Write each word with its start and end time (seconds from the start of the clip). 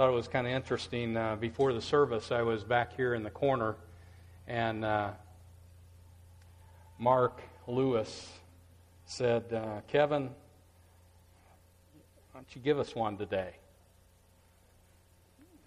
thought 0.00 0.08
it 0.08 0.16
was 0.16 0.28
kind 0.28 0.46
of 0.46 0.54
interesting. 0.54 1.14
Uh, 1.14 1.36
before 1.36 1.74
the 1.74 1.82
service, 1.82 2.32
I 2.32 2.40
was 2.40 2.64
back 2.64 2.96
here 2.96 3.12
in 3.12 3.22
the 3.22 3.28
corner, 3.28 3.76
and 4.48 4.82
uh, 4.82 5.10
Mark 6.98 7.42
Lewis 7.66 8.32
said, 9.04 9.52
uh, 9.52 9.82
Kevin, 9.88 10.30
why 12.32 12.40
don't 12.40 12.46
you 12.56 12.62
give 12.62 12.78
us 12.78 12.94
one 12.94 13.18
today? 13.18 13.50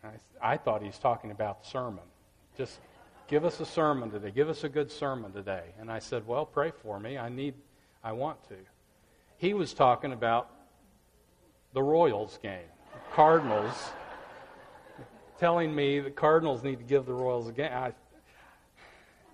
I, 0.04 0.54
I 0.54 0.57
thought 0.57 0.81
he 0.81 0.88
was 0.88 0.97
talking 0.97 1.29
about 1.29 1.61
the 1.61 1.70
sermon. 1.70 2.04
Just 2.57 2.79
give 3.27 3.45
us 3.45 3.59
a 3.59 3.68
sermon 3.68 4.09
today. 4.09 4.31
Give 4.31 4.50
us 4.50 4.63
a 4.63 4.70
good 4.70 4.91
sermon 4.91 5.31
today. 5.31 5.75
And 5.79 5.91
I 5.91 6.00
said, 6.00 6.25
Well, 6.25 6.47
pray 6.47 6.71
for 6.81 7.00
me. 7.00 7.20
I 7.20 7.29
need, 7.29 7.54
I 8.04 8.13
want 8.13 8.43
to. 8.50 8.55
He 9.38 9.54
was 9.54 9.75
talking 9.75 10.11
about 10.11 10.50
the 11.73 11.84
Royals 11.84 12.39
game, 12.41 12.65
Cardinals, 13.13 13.91
telling 15.44 15.75
me 15.75 16.00
the 16.00 16.10
Cardinals 16.10 16.64
need 16.64 16.78
to 16.78 16.86
give 16.86 17.06
the 17.06 17.11
Royals 17.11 17.50
a 17.50 17.51
game. 17.51 17.70
I, 17.70 17.92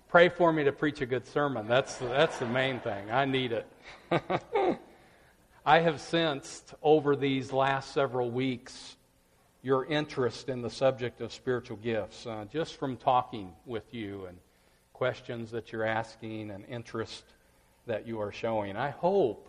pray 0.08 0.28
for 0.28 0.52
me 0.52 0.64
to 0.64 0.72
preach 0.72 1.00
a 1.00 1.06
good 1.06 1.24
sermon. 1.24 1.68
That's, 1.68 1.98
that's 1.98 2.36
the 2.40 2.46
main 2.46 2.80
thing. 2.80 3.08
I 3.12 3.26
need 3.26 3.52
it. 3.52 3.66
I 5.64 5.78
have 5.78 6.00
sensed 6.00 6.74
over 6.82 7.14
these 7.14 7.52
last 7.52 7.92
several 7.94 8.28
weeks 8.28 8.96
your 9.62 9.84
interest 9.84 10.48
in 10.48 10.62
the 10.62 10.68
subject 10.68 11.20
of 11.20 11.32
spiritual 11.32 11.76
gifts, 11.76 12.26
uh, 12.26 12.44
just 12.52 12.74
from 12.74 12.96
talking 12.96 13.52
with 13.64 13.94
you 13.94 14.26
and 14.26 14.36
questions 14.92 15.52
that 15.52 15.70
you're 15.70 15.86
asking 15.86 16.50
and 16.50 16.64
interest 16.68 17.22
that 17.86 18.04
you 18.04 18.20
are 18.20 18.32
showing. 18.32 18.76
I 18.76 18.90
hope 18.90 19.48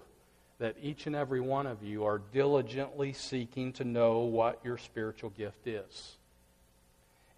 that 0.60 0.76
each 0.80 1.08
and 1.08 1.16
every 1.16 1.41
one 1.41 1.66
of 1.66 1.82
you 1.82 2.05
are 2.05 2.22
diligently 2.32 3.14
seeking 3.14 3.74
to 3.74 3.84
know 3.84 4.20
what 4.20 4.60
your 4.64 4.78
spiritual 4.78 5.32
gift 5.32 5.66
is. 5.66 6.18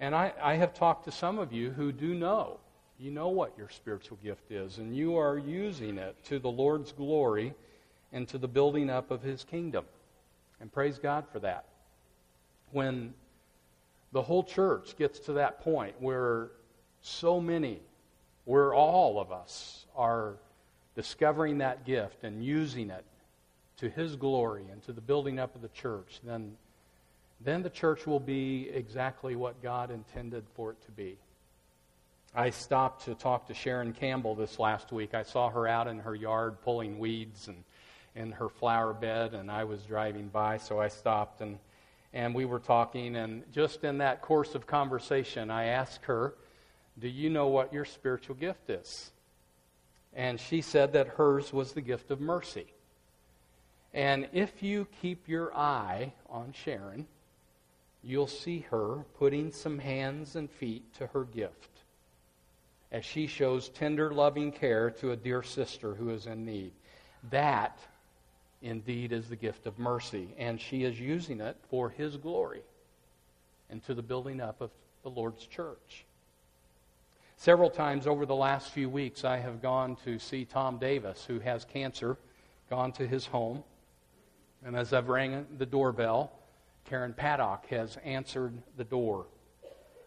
And 0.04 0.14
I, 0.14 0.34
I 0.42 0.56
have 0.56 0.74
talked 0.74 1.06
to 1.06 1.14
some 1.14 1.40
of 1.40 1.54
you 1.54 1.72
who 1.72 1.94
do 1.94 2.14
know. 2.14 2.60
You 3.00 3.10
know 3.10 3.30
what 3.30 3.58
your 3.58 3.70
spiritual 3.70 4.18
gift 4.22 4.52
is, 4.52 4.78
and 4.78 4.94
you 4.94 5.16
are 5.16 5.38
using 5.38 5.98
it 5.98 6.18
to 6.26 6.40
the 6.40 6.52
Lord's 6.52 6.92
glory 6.92 7.54
and 8.12 8.28
to 8.28 8.38
the 8.38 8.50
building 8.50 8.90
up 8.90 9.12
of 9.12 9.22
His 9.22 9.46
kingdom. 9.46 9.86
And 10.60 10.70
praise 10.70 10.98
God 10.98 11.24
for 11.32 11.40
that 11.40 11.64
when 12.74 13.14
the 14.12 14.22
whole 14.22 14.44
church 14.44 14.98
gets 14.98 15.20
to 15.20 15.34
that 15.34 15.62
point 15.62 15.96
where 16.02 16.50
so 17.02 17.40
many, 17.40 17.80
where 18.44 18.74
all 18.74 19.22
of 19.22 19.32
us 19.32 19.86
are 19.96 20.34
discovering 20.98 21.60
that 21.60 21.86
gift 21.86 22.26
and 22.26 22.44
using 22.44 22.90
it 22.90 23.06
to 23.78 23.90
His 23.90 24.18
glory 24.18 24.66
and 24.70 24.84
to 24.84 24.92
the 24.92 25.00
building 25.00 25.40
up 25.40 25.56
of 25.56 25.62
the 25.62 25.70
church, 25.70 26.20
then, 26.26 26.58
then 27.44 27.64
the 27.64 27.70
church 27.70 28.06
will 28.06 28.20
be 28.20 28.70
exactly 28.74 29.36
what 29.36 29.62
God 29.62 29.92
intended 29.92 30.46
for 30.56 30.72
it 30.72 30.82
to 30.86 30.92
be. 30.92 31.18
I 32.36 32.50
stopped 32.50 33.06
to 33.06 33.16
talk 33.16 33.48
to 33.48 33.54
Sharon 33.54 33.94
Campbell 33.94 34.36
this 34.36 34.58
last 34.58 34.92
week. 34.92 35.14
I 35.14 35.24
saw 35.24 35.50
her 35.50 35.68
out 35.68 35.88
in 35.88 36.00
her 36.00 36.16
yard 36.16 36.62
pulling 36.62 36.98
weeds 36.98 37.48
and 37.48 37.64
in 38.16 38.32
her 38.32 38.50
flower 38.50 38.94
bed, 38.94 39.34
and 39.34 39.52
I 39.52 39.64
was 39.64 39.84
driving 39.84 40.28
by, 40.30 40.58
so 40.58 40.80
I 40.80 40.88
stopped 40.88 41.42
and 41.42 41.58
and 42.14 42.36
we 42.36 42.46
were 42.46 42.60
talking, 42.60 43.16
and 43.16 43.44
just 43.52 43.84
in 43.84 43.98
that 43.98 44.22
course 44.22 44.54
of 44.54 44.68
conversation, 44.68 45.50
I 45.50 45.66
asked 45.66 46.06
her, 46.06 46.36
Do 47.00 47.08
you 47.08 47.30
know 47.32 47.48
what 47.48 47.74
your 47.74 47.86
spiritual 47.86 48.36
gift 48.36 48.70
is? 48.70 49.12
And 50.14 50.40
she 50.40 50.62
said 50.62 50.94
that 50.94 51.08
hers 51.08 51.52
was 51.52 51.74
the 51.74 51.82
gift 51.82 52.12
of 52.12 52.22
mercy. 52.22 52.68
And 53.96 54.30
if 54.32 54.62
you 54.62 54.88
keep 55.02 55.28
your 55.28 55.56
eye 55.56 56.14
on 56.30 56.54
Sharon, 56.54 57.08
you'll 58.04 58.28
see 58.28 58.60
her 58.72 59.06
putting 59.18 59.52
some 59.52 59.80
hands 59.80 60.36
and 60.36 60.50
feet 60.50 60.94
to 60.96 61.08
her 61.08 61.24
gift 61.24 61.70
as 62.92 63.04
she 63.04 63.26
shows 63.26 63.70
tender, 63.70 64.14
loving 64.14 64.52
care 64.52 64.92
to 64.92 65.12
a 65.12 65.16
dear 65.16 65.42
sister 65.42 65.96
who 65.96 66.12
is 66.12 66.28
in 66.28 66.46
need. 66.46 66.72
That 67.32 67.80
indeed 68.62 69.12
is 69.12 69.28
the 69.28 69.36
gift 69.36 69.66
of 69.66 69.80
mercy, 69.80 70.30
and 70.38 70.62
she 70.62 70.84
is 70.84 71.00
using 71.00 71.42
it 71.42 71.58
for 71.70 71.90
His 71.90 72.18
glory 72.18 72.62
and 73.70 73.84
to 73.86 73.96
the 73.96 74.04
building 74.04 74.40
up 74.40 74.62
of 74.62 74.70
the 75.02 75.10
Lord's 75.10 75.46
church. 75.48 76.06
Several 77.38 77.70
times 77.70 78.06
over 78.06 78.26
the 78.26 78.36
last 78.36 78.72
few 78.72 78.90
weeks, 78.90 79.26
I 79.26 79.38
have 79.38 79.62
gone 79.62 79.98
to 80.06 80.20
see 80.20 80.46
Tom 80.46 80.78
Davis, 80.78 81.26
who 81.26 81.40
has 81.40 81.66
cancer, 81.66 82.18
gone 82.70 82.92
to 82.94 83.08
his 83.08 83.26
home. 83.26 83.64
And 84.64 84.78
as 84.78 84.94
I've 84.94 85.10
rang 85.10 85.46
the 85.58 85.66
doorbell, 85.66 86.32
Karen 86.86 87.14
Paddock 87.14 87.66
has 87.68 87.98
answered 88.04 88.54
the 88.78 88.84
door. 88.84 89.28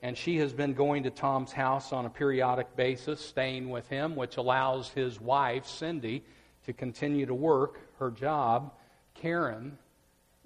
And 0.03 0.17
she 0.17 0.37
has 0.39 0.53
been 0.53 0.75
going 0.75 1.03
to 1.05 1.11
Tom's 1.11 1.53
house 1.53 1.93
on 1.93 2.07
a 2.07 2.11
periodic 2.11 2.77
basis, 2.77 3.21
staying 3.21 3.71
with 3.71 3.89
him, 3.89 4.15
which 4.15 4.37
allows 4.37 4.91
his 4.91 5.21
wife, 5.21 5.67
Cindy, 5.67 6.23
to 6.67 6.73
continue 6.73 7.27
to 7.27 7.35
work 7.35 7.81
her 7.99 8.11
job, 8.11 8.73
Karen 9.15 9.79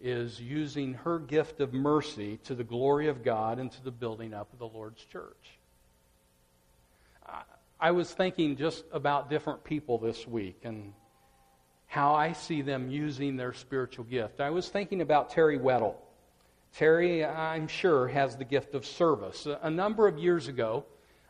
is 0.00 0.40
using 0.40 0.94
her 0.94 1.18
gift 1.18 1.60
of 1.60 1.72
mercy 1.72 2.38
to 2.44 2.54
the 2.54 2.64
glory 2.64 3.08
of 3.08 3.22
God 3.22 3.58
and 3.58 3.70
to 3.72 3.84
the 3.84 3.90
building 3.90 4.32
up 4.32 4.52
of 4.52 4.58
the 4.58 4.68
Lord's 4.68 5.04
church. 5.04 5.58
I 7.78 7.90
was 7.90 8.12
thinking 8.12 8.56
just 8.56 8.84
about 8.92 9.30
different 9.30 9.64
people 9.64 9.98
this 9.98 10.26
week 10.26 10.60
and 10.64 10.92
how 11.86 12.14
I 12.14 12.32
see 12.32 12.62
them 12.62 12.90
using 12.90 13.36
their 13.36 13.52
spiritual 13.52 14.04
gift. 14.04 14.40
I 14.40 14.50
was 14.50 14.68
thinking 14.68 15.00
about 15.00 15.30
Terry 15.30 15.58
Weddle. 15.58 15.94
Terry, 16.76 17.24
I'm 17.24 17.68
sure, 17.68 18.08
has 18.08 18.36
the 18.36 18.44
gift 18.44 18.74
of 18.74 18.86
service. 18.86 19.46
A 19.62 19.70
number 19.70 20.06
of 20.06 20.18
years 20.18 20.48
ago, 20.48 20.84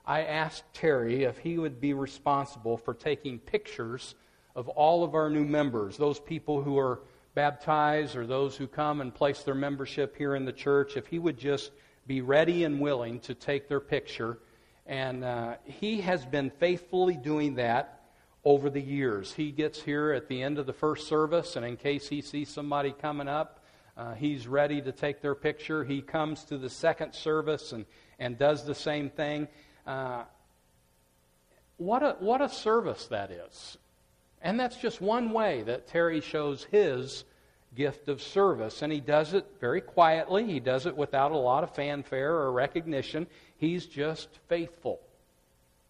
I 0.06 0.22
asked 0.22 0.64
Terry 0.74 1.24
if 1.24 1.38
he 1.38 1.58
would 1.58 1.80
be 1.80 1.94
responsible 1.94 2.76
for 2.76 2.94
taking 2.94 3.38
pictures 3.38 4.14
of 4.54 4.68
all 4.68 5.04
of 5.04 5.14
our 5.14 5.30
new 5.30 5.44
members, 5.44 5.96
those 5.96 6.20
people 6.20 6.62
who 6.62 6.78
are 6.78 7.00
baptized 7.34 8.16
or 8.16 8.26
those 8.26 8.56
who 8.56 8.66
come 8.66 9.00
and 9.00 9.14
place 9.14 9.42
their 9.42 9.54
membership 9.54 10.16
here 10.16 10.34
in 10.34 10.44
the 10.44 10.52
church, 10.52 10.96
if 10.96 11.06
he 11.06 11.18
would 11.18 11.38
just 11.38 11.70
be 12.06 12.20
ready 12.20 12.64
and 12.64 12.80
willing 12.80 13.20
to 13.20 13.34
take 13.34 13.68
their 13.68 13.80
picture. 13.80 14.38
And 14.86 15.24
uh, 15.24 15.56
he 15.64 16.00
has 16.00 16.24
been 16.26 16.50
faithfully 16.50 17.14
doing 17.14 17.54
that 17.54 18.00
over 18.44 18.68
the 18.68 18.80
years. 18.80 19.32
He 19.32 19.52
gets 19.52 19.80
here 19.80 20.12
at 20.12 20.26
the 20.28 20.42
end 20.42 20.58
of 20.58 20.66
the 20.66 20.72
first 20.72 21.06
service, 21.06 21.56
and 21.56 21.64
in 21.64 21.76
case 21.76 22.08
he 22.08 22.20
sees 22.20 22.48
somebody 22.48 22.92
coming 22.92 23.28
up, 23.28 23.59
uh, 24.00 24.14
he's 24.14 24.48
ready 24.48 24.80
to 24.80 24.92
take 24.92 25.20
their 25.20 25.34
picture. 25.34 25.84
He 25.84 26.00
comes 26.00 26.44
to 26.44 26.56
the 26.56 26.70
second 26.70 27.12
service 27.12 27.72
and, 27.72 27.84
and 28.18 28.38
does 28.38 28.64
the 28.64 28.74
same 28.74 29.10
thing. 29.10 29.46
Uh, 29.86 30.22
what 31.76 32.02
a, 32.02 32.16
what 32.18 32.40
a 32.40 32.48
service 32.48 33.08
that 33.08 33.30
is. 33.30 33.76
And 34.40 34.58
that's 34.58 34.78
just 34.78 35.02
one 35.02 35.32
way 35.32 35.64
that 35.64 35.86
Terry 35.86 36.22
shows 36.22 36.64
his 36.70 37.24
gift 37.76 38.08
of 38.08 38.22
service. 38.22 38.80
And 38.80 38.90
he 38.90 39.00
does 39.00 39.34
it 39.34 39.46
very 39.60 39.82
quietly, 39.82 40.46
he 40.46 40.60
does 40.60 40.86
it 40.86 40.96
without 40.96 41.32
a 41.32 41.36
lot 41.36 41.62
of 41.62 41.74
fanfare 41.74 42.32
or 42.32 42.52
recognition. 42.52 43.26
He's 43.58 43.84
just 43.84 44.30
faithful 44.48 44.98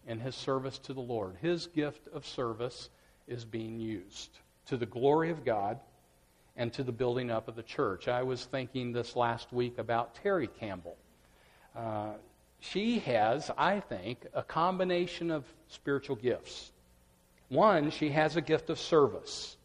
in 0.05 0.19
his 0.19 0.35
service 0.35 0.79
to 0.79 0.93
the 0.93 0.99
Lord. 0.99 1.37
His 1.41 1.67
gift 1.67 2.09
of 2.09 2.27
service 2.27 2.89
is 3.25 3.45
being 3.45 3.79
used 3.79 4.31
to 4.65 4.75
the 4.75 4.85
glory 4.85 5.31
of 5.31 5.45
God 5.45 5.79
and 6.55 6.71
to 6.73 6.83
the 6.83 6.91
building 6.91 7.31
up 7.31 7.47
of 7.47 7.55
the 7.55 7.63
church. 7.63 8.07
I 8.07 8.23
was 8.23 8.45
thinking 8.45 8.91
this 8.91 9.15
last 9.15 9.51
week 9.53 9.77
about 9.77 10.15
Terry 10.15 10.47
Campbell. 10.47 10.97
Uh, 11.75 12.13
she 12.59 12.99
has, 12.99 13.49
I 13.57 13.79
think, 13.79 14.25
a 14.33 14.43
combination 14.43 15.31
of 15.31 15.45
spiritual 15.67 16.15
gifts. 16.15 16.71
One, 17.49 17.89
she 17.89 18.09
has 18.09 18.35
a 18.35 18.41
gift 18.41 18.69
of 18.69 18.79
service. 18.79 19.57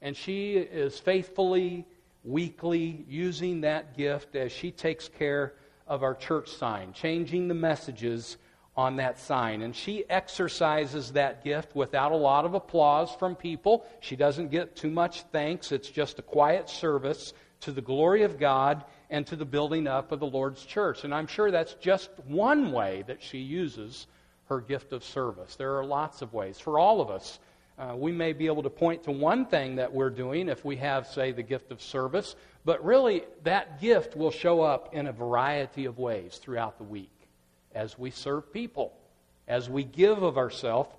And 0.00 0.16
she 0.16 0.56
is 0.56 0.98
faithfully, 0.98 1.84
weekly 2.24 3.04
using 3.08 3.62
that 3.62 3.96
gift 3.96 4.36
as 4.36 4.52
she 4.52 4.70
takes 4.70 5.08
care 5.08 5.54
of 5.88 6.02
our 6.02 6.14
church 6.14 6.50
sign, 6.50 6.92
changing 6.92 7.48
the 7.48 7.54
messages 7.54 8.36
on 8.78 8.94
that 8.94 9.18
sign. 9.18 9.62
And 9.62 9.74
she 9.74 10.08
exercises 10.08 11.10
that 11.12 11.42
gift 11.42 11.74
without 11.74 12.12
a 12.12 12.16
lot 12.16 12.44
of 12.44 12.54
applause 12.54 13.10
from 13.18 13.34
people. 13.34 13.84
She 13.98 14.14
doesn't 14.14 14.52
get 14.52 14.76
too 14.76 14.88
much 14.88 15.22
thanks. 15.32 15.72
It's 15.72 15.90
just 15.90 16.20
a 16.20 16.22
quiet 16.22 16.70
service 16.70 17.32
to 17.62 17.72
the 17.72 17.80
glory 17.80 18.22
of 18.22 18.38
God 18.38 18.84
and 19.10 19.26
to 19.26 19.34
the 19.34 19.44
building 19.44 19.88
up 19.88 20.12
of 20.12 20.20
the 20.20 20.28
Lord's 20.28 20.64
church. 20.64 21.02
And 21.02 21.12
I'm 21.12 21.26
sure 21.26 21.50
that's 21.50 21.74
just 21.74 22.10
one 22.28 22.70
way 22.70 23.02
that 23.08 23.20
she 23.20 23.38
uses 23.38 24.06
her 24.48 24.60
gift 24.60 24.92
of 24.92 25.02
service. 25.02 25.56
There 25.56 25.76
are 25.76 25.84
lots 25.84 26.22
of 26.22 26.32
ways. 26.32 26.60
For 26.60 26.78
all 26.78 27.00
of 27.00 27.10
us, 27.10 27.40
uh, 27.80 27.96
we 27.96 28.12
may 28.12 28.32
be 28.32 28.46
able 28.46 28.62
to 28.62 28.70
point 28.70 29.02
to 29.02 29.10
one 29.10 29.44
thing 29.44 29.74
that 29.74 29.92
we're 29.92 30.08
doing 30.08 30.48
if 30.48 30.64
we 30.64 30.76
have, 30.76 31.08
say, 31.08 31.32
the 31.32 31.42
gift 31.42 31.72
of 31.72 31.82
service, 31.82 32.36
but 32.64 32.84
really 32.84 33.24
that 33.42 33.80
gift 33.80 34.16
will 34.16 34.30
show 34.30 34.60
up 34.60 34.94
in 34.94 35.08
a 35.08 35.12
variety 35.12 35.84
of 35.84 35.98
ways 35.98 36.38
throughout 36.38 36.78
the 36.78 36.84
week 36.84 37.10
as 37.78 37.96
we 37.96 38.10
serve 38.10 38.52
people, 38.52 38.92
as 39.46 39.70
we 39.70 39.84
give 39.84 40.24
of 40.24 40.36
ourselves 40.36 40.90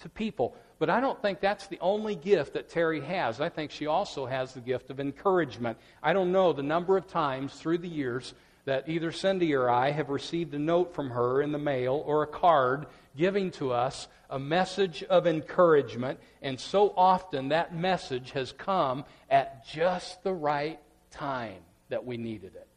to 0.00 0.08
people. 0.08 0.56
But 0.78 0.88
I 0.88 0.98
don't 0.98 1.20
think 1.20 1.40
that's 1.40 1.66
the 1.66 1.78
only 1.80 2.16
gift 2.16 2.54
that 2.54 2.70
Terry 2.70 3.02
has. 3.02 3.38
I 3.40 3.50
think 3.50 3.70
she 3.70 3.86
also 3.86 4.24
has 4.24 4.54
the 4.54 4.60
gift 4.60 4.88
of 4.88 4.98
encouragement. 4.98 5.76
I 6.02 6.14
don't 6.14 6.32
know 6.32 6.54
the 6.54 6.62
number 6.62 6.96
of 6.96 7.06
times 7.06 7.52
through 7.52 7.78
the 7.78 7.88
years 7.88 8.32
that 8.64 8.88
either 8.88 9.12
Cindy 9.12 9.54
or 9.54 9.68
I 9.68 9.90
have 9.90 10.08
received 10.08 10.54
a 10.54 10.58
note 10.58 10.94
from 10.94 11.10
her 11.10 11.42
in 11.42 11.52
the 11.52 11.58
mail 11.58 12.02
or 12.06 12.22
a 12.22 12.26
card 12.26 12.86
giving 13.14 13.50
to 13.52 13.72
us 13.72 14.08
a 14.30 14.38
message 14.38 15.02
of 15.02 15.26
encouragement, 15.26 16.18
and 16.40 16.58
so 16.58 16.94
often 16.96 17.50
that 17.50 17.74
message 17.74 18.30
has 18.30 18.52
come 18.52 19.04
at 19.28 19.66
just 19.66 20.22
the 20.22 20.32
right 20.32 20.80
time 21.10 21.60
that 21.90 22.06
we 22.06 22.16
needed 22.16 22.54
it. 22.54 22.68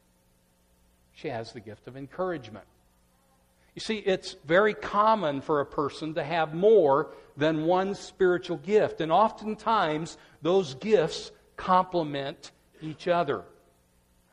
She 1.14 1.30
has 1.30 1.54
the 1.54 1.62
gift 1.62 1.88
of 1.88 1.96
encouragement. 1.96 2.66
You 3.76 3.82
see, 3.82 3.98
it's 3.98 4.38
very 4.46 4.74
common 4.74 5.42
for 5.42 5.60
a 5.60 5.66
person 5.66 6.14
to 6.14 6.24
have 6.24 6.54
more 6.54 7.12
than 7.36 7.66
one 7.66 7.94
spiritual 7.94 8.58
gift, 8.58 9.02
and 9.02 9.12
oftentimes 9.12 10.18
those 10.42 10.76
gifts 10.76 11.32
complement 11.58 12.52
each 12.82 13.10
other. 13.10 13.44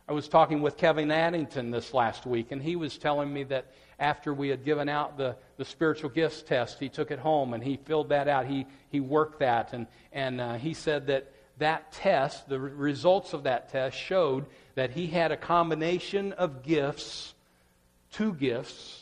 I 0.09 0.13
was 0.13 0.29
talking 0.29 0.63
with 0.63 0.77
Kevin 0.77 1.11
Addington 1.11 1.73
this 1.73 1.93
last 1.93 2.25
week, 2.25 2.53
and 2.53 2.63
he 2.63 2.77
was 2.77 2.99
telling 2.99 3.33
me 3.33 3.43
that 3.45 3.73
after 3.99 4.33
we 4.33 4.49
had 4.49 4.65
given 4.65 4.89
out 4.89 5.17
the, 5.17 5.37
the 5.57 5.65
spiritual 5.65 6.11
gifts 6.11 6.43
test, 6.43 6.79
he 6.79 6.89
took 6.89 7.11
it 7.11 7.19
home 7.19 7.55
and 7.55 7.63
he 7.63 7.77
filled 7.85 8.11
that 8.11 8.29
out. 8.29 8.47
He, 8.47 8.67
he 8.91 9.01
worked 9.01 9.41
that, 9.41 9.73
and, 9.73 9.89
and 10.13 10.41
uh, 10.41 10.55
he 10.55 10.75
said 10.75 11.09
that 11.09 11.33
that 11.59 11.91
test, 11.93 12.49
the 12.49 12.61
results 12.61 13.33
of 13.33 13.45
that 13.45 13.71
test, 13.71 13.97
showed 13.97 14.47
that 14.75 14.91
he 14.91 15.07
had 15.09 15.33
a 15.33 15.37
combination 15.37 16.33
of 16.33 16.63
gifts, 16.63 17.35
two 18.13 18.35
gifts, 18.35 19.02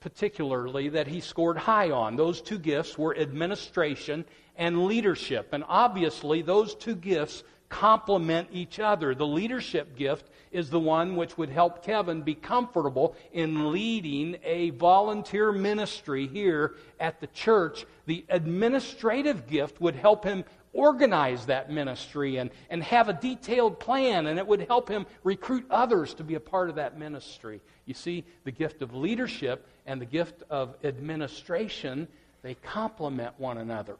particularly, 0.00 0.88
that 0.90 1.06
he 1.06 1.20
scored 1.20 1.58
high 1.58 1.90
on. 1.90 2.16
Those 2.16 2.40
two 2.40 2.58
gifts 2.58 2.96
were 2.96 3.16
administration 3.16 4.24
and 4.56 4.86
leadership. 4.86 5.48
And 5.52 5.64
obviously, 5.68 6.42
those 6.42 6.74
two 6.74 6.96
gifts 6.96 7.44
complement 7.68 8.48
each 8.52 8.78
other. 8.78 9.14
The 9.14 9.26
leadership 9.26 9.96
gift 9.96 10.30
is 10.52 10.70
the 10.70 10.80
one 10.80 11.16
which 11.16 11.36
would 11.36 11.50
help 11.50 11.84
Kevin 11.84 12.22
be 12.22 12.34
comfortable 12.34 13.16
in 13.32 13.72
leading 13.72 14.38
a 14.44 14.70
volunteer 14.70 15.52
ministry 15.52 16.26
here 16.28 16.76
at 17.00 17.20
the 17.20 17.26
church. 17.28 17.84
The 18.06 18.24
administrative 18.28 19.46
gift 19.48 19.80
would 19.80 19.96
help 19.96 20.24
him 20.24 20.44
organize 20.72 21.46
that 21.46 21.70
ministry 21.70 22.36
and, 22.36 22.50
and 22.70 22.82
have 22.82 23.08
a 23.08 23.14
detailed 23.14 23.80
plan, 23.80 24.26
and 24.26 24.38
it 24.38 24.46
would 24.46 24.60
help 24.60 24.88
him 24.88 25.06
recruit 25.24 25.64
others 25.70 26.14
to 26.14 26.22
be 26.22 26.34
a 26.34 26.40
part 26.40 26.68
of 26.68 26.76
that 26.76 26.98
ministry. 26.98 27.60
You 27.86 27.94
see, 27.94 28.24
the 28.44 28.50
gift 28.50 28.82
of 28.82 28.94
leadership 28.94 29.66
and 29.86 30.00
the 30.00 30.06
gift 30.06 30.42
of 30.50 30.74
administration, 30.84 32.08
they 32.42 32.54
complement 32.54 33.34
one 33.38 33.58
another. 33.58 33.96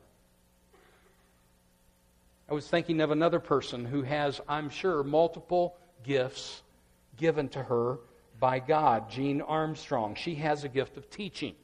I 2.48 2.54
was 2.54 2.66
thinking 2.68 3.00
of 3.00 3.10
another 3.10 3.40
person 3.40 3.84
who 3.84 4.02
has, 4.02 4.40
I'm 4.48 4.70
sure, 4.70 5.02
multiple 5.02 5.76
gifts 6.04 6.62
given 7.16 7.48
to 7.50 7.62
her 7.62 7.98
by 8.38 8.58
God, 8.58 9.10
Jean 9.10 9.40
Armstrong. 9.40 10.14
She 10.14 10.34
has 10.36 10.64
a 10.64 10.68
gift 10.68 10.96
of 10.96 11.08
teaching. 11.08 11.54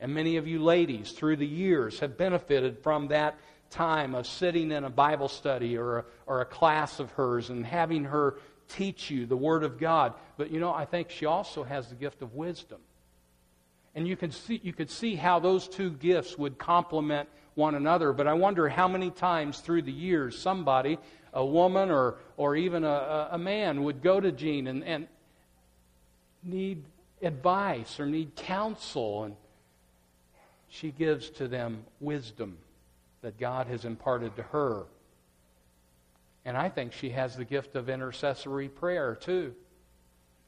And 0.00 0.14
many 0.14 0.36
of 0.36 0.46
you 0.46 0.62
ladies 0.62 1.12
through 1.12 1.36
the 1.36 1.46
years 1.46 2.00
have 2.00 2.16
benefited 2.16 2.78
from 2.82 3.08
that 3.08 3.36
time 3.70 4.14
of 4.14 4.26
sitting 4.26 4.70
in 4.70 4.84
a 4.84 4.90
Bible 4.90 5.28
study 5.28 5.76
or 5.76 5.98
a, 5.98 6.04
or 6.26 6.40
a 6.40 6.44
class 6.44 7.00
of 7.00 7.10
hers 7.12 7.50
and 7.50 7.64
having 7.64 8.04
her 8.04 8.38
teach 8.68 9.10
you 9.10 9.26
the 9.26 9.36
Word 9.36 9.64
of 9.64 9.78
God. 9.78 10.14
But 10.36 10.50
you 10.50 10.60
know, 10.60 10.72
I 10.72 10.84
think 10.84 11.10
she 11.10 11.26
also 11.26 11.64
has 11.64 11.88
the 11.88 11.94
gift 11.94 12.22
of 12.22 12.34
wisdom. 12.34 12.80
And 13.94 14.08
you 14.08 14.16
can 14.16 14.30
see, 14.30 14.60
you 14.62 14.72
could 14.72 14.90
see 14.90 15.14
how 15.14 15.38
those 15.38 15.68
two 15.68 15.90
gifts 15.90 16.36
would 16.36 16.58
complement 16.58 17.28
one 17.54 17.74
another. 17.74 18.12
But 18.12 18.26
I 18.26 18.34
wonder 18.34 18.68
how 18.68 18.88
many 18.88 19.10
times 19.10 19.60
through 19.60 19.82
the 19.82 19.92
years 19.92 20.36
somebody, 20.36 20.98
a 21.32 21.44
woman 21.44 21.90
or, 21.90 22.16
or 22.36 22.56
even 22.56 22.84
a, 22.84 23.28
a 23.32 23.38
man, 23.38 23.84
would 23.84 24.02
go 24.02 24.20
to 24.20 24.32
Jean 24.32 24.66
and, 24.66 24.82
and 24.84 25.06
need 26.42 26.82
advice 27.22 28.00
or 28.00 28.06
need 28.06 28.34
counsel. 28.34 29.24
And 29.24 29.36
she 30.68 30.90
gives 30.90 31.30
to 31.30 31.46
them 31.46 31.84
wisdom 32.00 32.58
that 33.22 33.38
God 33.38 33.68
has 33.68 33.84
imparted 33.84 34.34
to 34.36 34.42
her. 34.42 34.84
And 36.44 36.56
I 36.56 36.68
think 36.68 36.92
she 36.92 37.10
has 37.10 37.36
the 37.36 37.44
gift 37.44 37.74
of 37.74 37.88
intercessory 37.88 38.68
prayer, 38.68 39.14
too. 39.14 39.54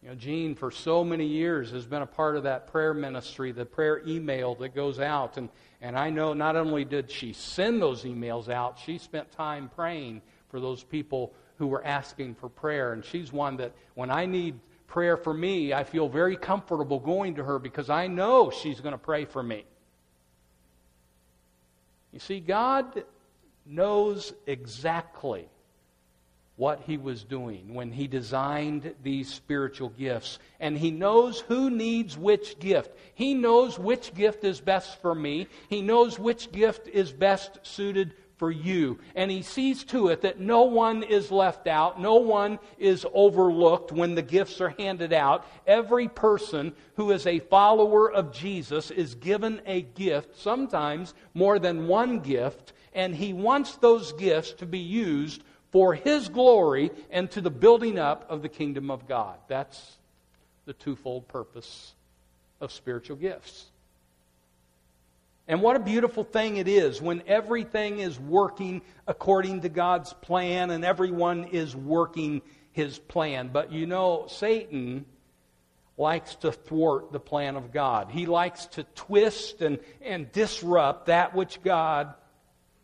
You 0.02 0.10
know, 0.10 0.14
Jean, 0.14 0.54
for 0.54 0.70
so 0.70 1.02
many 1.02 1.26
years, 1.26 1.70
has 1.70 1.86
been 1.86 2.02
a 2.02 2.06
part 2.06 2.36
of 2.36 2.42
that 2.42 2.66
prayer 2.68 2.92
ministry, 2.92 3.50
the 3.50 3.64
prayer 3.64 4.02
email 4.06 4.54
that 4.56 4.74
goes 4.74 5.00
out. 5.00 5.36
And, 5.36 5.48
and 5.80 5.98
I 5.98 6.10
know 6.10 6.34
not 6.34 6.54
only 6.54 6.84
did 6.84 7.10
she 7.10 7.32
send 7.32 7.80
those 7.80 8.04
emails 8.04 8.48
out, 8.48 8.78
she 8.78 8.98
spent 8.98 9.32
time 9.32 9.70
praying 9.74 10.22
for 10.48 10.60
those 10.60 10.84
people 10.84 11.32
who 11.56 11.66
were 11.66 11.84
asking 11.84 12.34
for 12.34 12.48
prayer. 12.48 12.92
And 12.92 13.04
she's 13.04 13.32
one 13.32 13.56
that, 13.56 13.72
when 13.94 14.10
I 14.10 14.26
need 14.26 14.60
prayer 14.86 15.16
for 15.16 15.32
me, 15.32 15.72
I 15.72 15.82
feel 15.82 16.08
very 16.08 16.36
comfortable 16.36 17.00
going 17.00 17.34
to 17.36 17.44
her 17.44 17.58
because 17.58 17.88
I 17.88 18.06
know 18.06 18.50
she's 18.50 18.80
going 18.80 18.92
to 18.92 18.98
pray 18.98 19.24
for 19.24 19.42
me. 19.42 19.64
You 22.12 22.20
see, 22.20 22.40
God 22.40 23.02
knows 23.64 24.32
exactly 24.46 25.48
what 26.56 26.80
he 26.86 26.96
was 26.96 27.22
doing 27.22 27.74
when 27.74 27.92
he 27.92 28.06
designed 28.06 28.94
these 29.02 29.32
spiritual 29.32 29.90
gifts. 29.90 30.38
And 30.58 30.76
he 30.76 30.90
knows 30.90 31.40
who 31.40 31.70
needs 31.70 32.16
which 32.16 32.58
gift. 32.58 32.96
He 33.14 33.34
knows 33.34 33.78
which 33.78 34.14
gift 34.14 34.42
is 34.42 34.60
best 34.60 35.00
for 35.00 35.14
me. 35.14 35.48
He 35.68 35.82
knows 35.82 36.18
which 36.18 36.50
gift 36.52 36.88
is 36.88 37.12
best 37.12 37.58
suited 37.62 38.14
for 38.38 38.50
you. 38.50 38.98
And 39.14 39.30
he 39.30 39.42
sees 39.42 39.84
to 39.84 40.08
it 40.08 40.22
that 40.22 40.40
no 40.40 40.62
one 40.62 41.02
is 41.02 41.30
left 41.30 41.66
out, 41.66 42.00
no 42.00 42.16
one 42.16 42.58
is 42.78 43.06
overlooked 43.14 43.92
when 43.92 44.14
the 44.14 44.22
gifts 44.22 44.60
are 44.60 44.74
handed 44.78 45.12
out. 45.12 45.46
Every 45.66 46.08
person 46.08 46.74
who 46.96 47.12
is 47.12 47.26
a 47.26 47.38
follower 47.38 48.10
of 48.10 48.32
Jesus 48.32 48.90
is 48.90 49.14
given 49.14 49.60
a 49.66 49.82
gift, 49.82 50.38
sometimes 50.38 51.14
more 51.34 51.58
than 51.58 51.86
one 51.86 52.20
gift, 52.20 52.72
and 52.92 53.14
he 53.14 53.32
wants 53.32 53.76
those 53.76 54.12
gifts 54.12 54.52
to 54.54 54.66
be 54.66 54.78
used 54.78 55.42
for 55.70 55.94
his 55.94 56.28
glory 56.28 56.90
and 57.10 57.30
to 57.32 57.40
the 57.40 57.50
building 57.50 57.98
up 57.98 58.26
of 58.30 58.42
the 58.42 58.48
kingdom 58.48 58.90
of 58.90 59.08
God. 59.08 59.38
That's 59.48 59.98
the 60.64 60.72
twofold 60.72 61.28
purpose 61.28 61.94
of 62.60 62.72
spiritual 62.72 63.16
gifts. 63.16 63.66
And 65.48 65.62
what 65.62 65.76
a 65.76 65.80
beautiful 65.80 66.24
thing 66.24 66.56
it 66.56 66.66
is 66.66 67.00
when 67.00 67.22
everything 67.26 68.00
is 68.00 68.18
working 68.18 68.82
according 69.06 69.60
to 69.60 69.68
God's 69.68 70.12
plan 70.12 70.70
and 70.70 70.84
everyone 70.84 71.44
is 71.44 71.76
working 71.76 72.42
his 72.72 72.98
plan. 72.98 73.50
But 73.52 73.70
you 73.72 73.86
know, 73.86 74.26
Satan 74.28 75.06
likes 75.96 76.34
to 76.36 76.52
thwart 76.52 77.12
the 77.12 77.20
plan 77.20 77.56
of 77.56 77.72
God. 77.72 78.10
He 78.10 78.26
likes 78.26 78.66
to 78.66 78.84
twist 78.94 79.62
and, 79.62 79.78
and 80.02 80.30
disrupt 80.32 81.06
that 81.06 81.34
which 81.34 81.62
God 81.62 82.12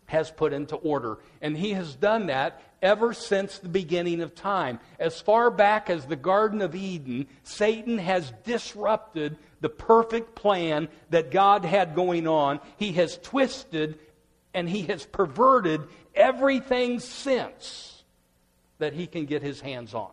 has 0.07 0.31
put 0.31 0.53
into 0.53 0.77
order. 0.77 1.19
And 1.41 1.57
he 1.57 1.73
has 1.73 1.95
done 1.97 2.27
that 2.27 2.63
ever 2.83 3.15
since 3.15 3.59
the 3.59 3.69
beginning 3.69 4.21
of 4.21 4.35
time. 4.35 4.81
As 4.99 5.21
far 5.21 5.51
back 5.51 5.89
as 5.89 6.05
the 6.05 6.17
Garden 6.17 6.61
of 6.61 6.75
Eden, 6.75 7.29
Satan 7.45 7.99
has 7.99 8.33
disrupted 8.45 9.37
the 9.61 9.69
perfect 9.69 10.35
plan 10.35 10.89
that 11.11 11.31
God 11.31 11.65
had 11.65 11.95
going 11.95 12.27
on. 12.27 12.61
He 12.77 12.93
has 12.93 13.17
twisted 13.19 13.99
and 14.53 14.69
he 14.69 14.83
has 14.83 15.07
perverted 15.07 15.83
everything 16.15 17.01
since 17.01 18.03
that 18.79 18.93
he 18.93 19.07
can 19.07 19.25
get 19.27 19.43
his 19.43 19.61
hands 19.61 19.95
on. 19.95 20.11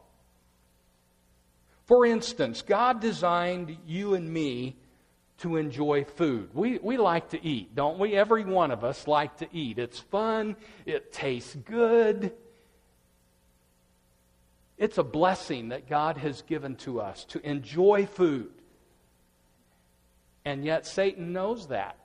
For 1.86 2.06
instance, 2.06 2.62
God 2.62 3.02
designed 3.02 3.76
you 3.88 4.14
and 4.14 4.32
me 4.32 4.76
to 5.40 5.56
enjoy 5.56 6.04
food. 6.04 6.50
We, 6.54 6.78
we 6.78 6.98
like 6.98 7.30
to 7.30 7.44
eat, 7.44 7.74
don't 7.74 7.98
we? 7.98 8.14
Every 8.16 8.44
one 8.44 8.72
of 8.72 8.84
us 8.84 9.08
like 9.08 9.38
to 9.38 9.48
eat. 9.52 9.80
It's 9.80 10.00
fun, 10.00 10.56
it 10.86 11.12
tastes 11.12 11.56
good. 11.56 12.32
It's 14.80 14.98
a 14.98 15.04
blessing 15.04 15.70
that 15.70 15.90
God 15.90 16.18
has 16.18 16.42
given 16.42 16.76
to 16.78 17.02
us 17.02 17.26
to 17.26 17.48
enjoy 17.48 18.06
food. 18.06 18.50
And 20.46 20.64
yet 20.64 20.88
Satan 20.88 21.34
knows 21.34 21.68
that. 21.68 21.98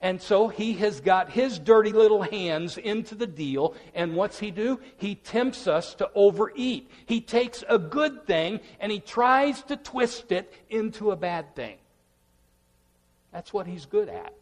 And 0.00 0.22
so 0.22 0.48
he 0.48 0.72
has 0.74 1.02
got 1.02 1.30
his 1.30 1.58
dirty 1.58 1.92
little 1.92 2.22
hands 2.22 2.78
into 2.78 3.14
the 3.14 3.26
deal. 3.26 3.74
And 3.94 4.16
what's 4.16 4.38
he 4.38 4.50
do? 4.50 4.80
He 4.96 5.14
tempts 5.14 5.66
us 5.66 5.94
to 5.96 6.10
overeat. 6.14 6.90
He 7.04 7.20
takes 7.20 7.62
a 7.68 7.78
good 7.78 8.26
thing 8.26 8.60
and 8.80 8.90
he 8.90 8.98
tries 8.98 9.62
to 9.64 9.76
twist 9.76 10.32
it 10.32 10.50
into 10.70 11.10
a 11.10 11.16
bad 11.16 11.54
thing. 11.54 11.76
That's 13.32 13.52
what 13.52 13.66
he's 13.66 13.84
good 13.84 14.08
at. 14.08 14.32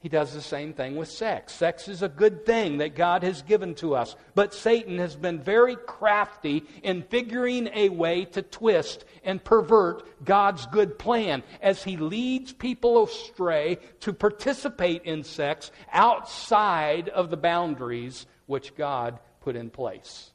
He 0.00 0.08
does 0.08 0.32
the 0.32 0.40
same 0.40 0.72
thing 0.72 0.96
with 0.96 1.10
sex. 1.10 1.52
Sex 1.52 1.86
is 1.86 2.00
a 2.00 2.08
good 2.08 2.46
thing 2.46 2.78
that 2.78 2.94
God 2.94 3.22
has 3.22 3.42
given 3.42 3.74
to 3.76 3.94
us. 3.94 4.16
But 4.34 4.54
Satan 4.54 4.96
has 4.96 5.14
been 5.14 5.38
very 5.38 5.76
crafty 5.76 6.64
in 6.82 7.02
figuring 7.02 7.68
a 7.74 7.90
way 7.90 8.24
to 8.26 8.40
twist 8.40 9.04
and 9.22 9.44
pervert 9.44 10.24
God's 10.24 10.64
good 10.66 10.98
plan 10.98 11.42
as 11.60 11.84
he 11.84 11.98
leads 11.98 12.54
people 12.54 13.04
astray 13.04 13.78
to 14.00 14.14
participate 14.14 15.02
in 15.04 15.22
sex 15.22 15.70
outside 15.92 17.10
of 17.10 17.28
the 17.28 17.36
boundaries 17.36 18.24
which 18.46 18.74
God 18.76 19.18
put 19.42 19.54
in 19.54 19.68
place. 19.68 20.30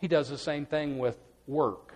He 0.00 0.08
does 0.08 0.28
the 0.28 0.36
same 0.36 0.66
thing 0.66 0.98
with 0.98 1.16
work. 1.46 1.94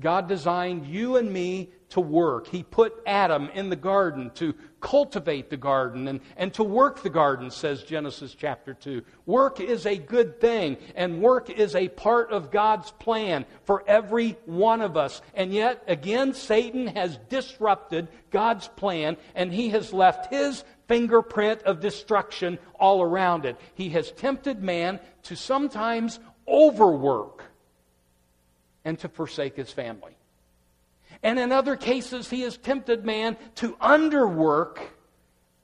God 0.00 0.26
designed 0.26 0.86
you 0.86 1.16
and 1.16 1.32
me 1.32 1.70
to 1.90 2.00
work. 2.00 2.48
He 2.48 2.62
put 2.62 2.94
Adam 3.06 3.48
in 3.54 3.70
the 3.70 3.76
garden 3.76 4.30
to 4.34 4.54
cultivate 4.80 5.50
the 5.50 5.56
garden 5.56 6.08
and, 6.08 6.20
and 6.36 6.52
to 6.54 6.64
work 6.64 7.02
the 7.02 7.10
garden, 7.10 7.50
says 7.50 7.82
Genesis 7.82 8.34
chapter 8.34 8.74
2. 8.74 9.02
Work 9.24 9.60
is 9.60 9.86
a 9.86 9.96
good 9.96 10.40
thing, 10.40 10.76
and 10.94 11.22
work 11.22 11.48
is 11.48 11.74
a 11.74 11.88
part 11.88 12.30
of 12.30 12.50
God's 12.50 12.90
plan 12.92 13.46
for 13.64 13.84
every 13.86 14.36
one 14.46 14.80
of 14.80 14.96
us. 14.96 15.22
And 15.34 15.52
yet, 15.52 15.82
again, 15.86 16.34
Satan 16.34 16.88
has 16.88 17.18
disrupted 17.28 18.08
God's 18.30 18.68
plan, 18.68 19.16
and 19.34 19.52
he 19.52 19.70
has 19.70 19.92
left 19.92 20.32
his 20.32 20.64
fingerprint 20.88 21.62
of 21.62 21.80
destruction 21.80 22.58
all 22.78 23.02
around 23.02 23.44
it. 23.44 23.56
He 23.74 23.90
has 23.90 24.10
tempted 24.12 24.62
man 24.62 25.00
to 25.24 25.36
sometimes 25.36 26.18
overwork 26.46 27.42
and 28.84 28.98
to 29.00 29.08
forsake 29.08 29.56
his 29.56 29.72
family. 29.72 30.16
And 31.22 31.38
in 31.38 31.52
other 31.52 31.76
cases, 31.76 32.30
he 32.30 32.42
has 32.42 32.56
tempted 32.56 33.04
man 33.04 33.36
to 33.56 33.72
underwork 33.76 34.78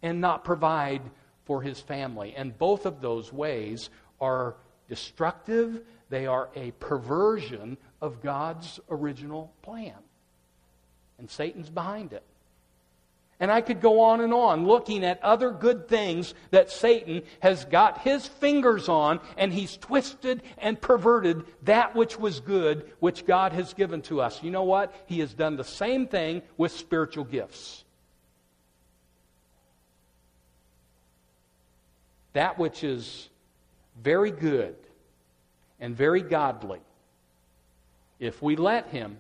and 0.03 0.21
not 0.21 0.45
provide 0.45 1.03
for 1.45 1.63
his 1.63 1.81
family. 1.81 2.35
And 2.37 2.57
both 2.57 2.87
of 2.87 3.01
those 3.01 3.33
ways 3.33 3.91
are 4.21 4.57
destructive, 4.89 5.83
they 6.09 6.27
are 6.27 6.51
a 6.55 6.73
perversion 6.73 7.77
of 8.01 8.23
God's 8.23 8.81
original 8.91 9.53
plan. 9.63 9.97
And 11.19 11.31
Satan's 11.31 11.71
behind 11.71 12.13
it. 12.13 12.25
And 13.43 13.51
I 13.51 13.61
could 13.61 13.81
go 13.81 14.03
on 14.03 14.21
and 14.21 14.33
on 14.33 14.69
looking 14.69 15.05
at 15.05 15.21
other 15.21 15.51
good 15.51 15.89
things 15.89 16.33
that 16.53 16.71
Satan 16.71 17.23
has 17.41 17.65
got 17.65 17.99
his 18.03 18.25
fingers 18.25 18.89
on, 18.89 19.19
and 19.37 19.53
he's 19.53 19.77
twisted 19.77 20.45
and 20.59 20.81
perverted 20.81 21.43
that 21.63 21.97
which 21.97 22.17
was 22.17 22.39
good, 22.39 22.89
which 23.01 23.27
God 23.27 23.53
has 23.53 23.75
given 23.75 24.01
to 24.03 24.21
us. 24.21 24.45
You 24.45 24.53
know 24.53 24.63
what? 24.63 24.95
He 25.07 25.19
has 25.19 25.35
done 25.35 25.57
the 25.57 25.65
same 25.65 26.07
thing 26.07 26.43
with 26.57 26.71
spiritual 26.71 27.25
gifts. 27.25 27.83
That 32.35 32.61
which 32.61 32.85
is 32.85 33.29
very 34.01 34.31
good 34.31 34.77
and 35.81 35.97
very 35.97 36.23
godly, 36.23 36.79
if 38.21 38.41
we 38.41 38.55
let 38.55 38.87
him, 38.91 39.19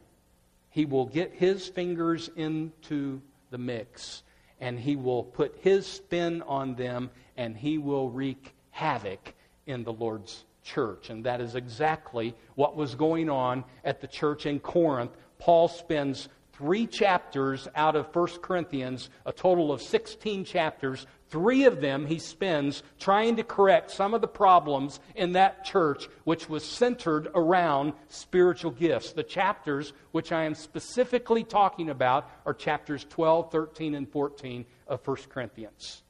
he 0.71 0.85
will 0.85 1.07
get 1.07 1.33
his 1.33 1.67
fingers 1.67 2.31
into 2.37 3.21
the 3.53 3.59
mix, 3.59 4.25
and 4.61 4.81
he 4.81 4.97
will 4.97 5.23
put 5.23 5.57
his 5.61 5.87
spin 5.87 6.43
on 6.43 6.75
them, 6.75 7.11
and 7.37 7.57
he 7.57 7.79
will 7.79 8.11
wreak 8.11 8.53
havoc 8.71 9.35
in 9.67 9.85
the 9.85 9.93
Lord's 9.93 10.45
church. 10.65 11.11
And 11.11 11.25
that 11.25 11.41
is 11.41 11.55
exactly 11.55 12.35
what 12.57 12.77
was 12.77 12.97
going 12.97 13.31
on 13.31 13.65
at 13.85 14.01
the 14.01 14.07
church 14.09 14.47
in 14.47 14.59
Corinth. 14.59 15.13
Paul 15.39 15.69
spends 15.69 16.29
three 16.53 16.87
chapters 16.87 17.69
out 17.75 17.97
of 17.97 18.15
1 18.15 18.27
Corinthians, 18.41 19.11
a 19.27 19.33
total 19.33 19.73
of 19.73 19.83
16 19.83 20.45
chapters. 20.45 21.07
Three 21.33 21.65
of 21.65 21.81
them 21.81 22.05
he 22.05 22.19
spends 22.19 22.83
trying 23.01 23.37
to 23.37 23.43
correct 23.43 23.91
some 23.91 24.13
of 24.13 24.21
the 24.21 24.29
problems 24.29 25.01
in 25.15 25.33
that 25.33 25.65
church, 25.65 26.07
which 26.25 26.47
was 26.47 26.63
centered 26.63 27.27
around 27.35 27.95
spiritual 28.09 28.71
gifts. 28.71 29.15
The 29.15 29.23
chapters 29.23 29.95
which 30.11 30.31
I 30.31 30.45
am 30.45 30.55
specifically 30.55 31.43
talking 31.43 31.89
about 31.89 32.31
are 32.45 32.53
chapters 32.53 33.07
12, 33.09 33.51
13, 33.51 33.95
and 33.95 34.07
14 34.11 34.67
of 34.89 35.07
1 35.07 35.17
Corinthians. 35.31 36.03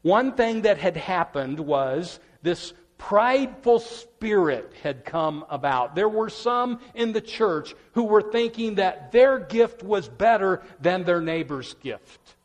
One 0.00 0.32
thing 0.32 0.62
that 0.62 0.78
had 0.78 0.96
happened 0.96 1.60
was 1.60 2.20
this 2.40 2.72
prideful 2.96 3.80
spirit 3.80 4.72
had 4.82 5.04
come 5.04 5.44
about. 5.50 5.94
There 5.94 6.08
were 6.08 6.30
some 6.30 6.80
in 6.94 7.12
the 7.12 7.20
church 7.20 7.74
who 7.92 8.04
were 8.04 8.22
thinking 8.22 8.76
that 8.76 9.12
their 9.12 9.38
gift 9.38 9.82
was 9.82 10.08
better 10.08 10.62
than 10.80 11.04
their 11.04 11.20
neighbor's 11.20 11.74
gift. 11.74 12.36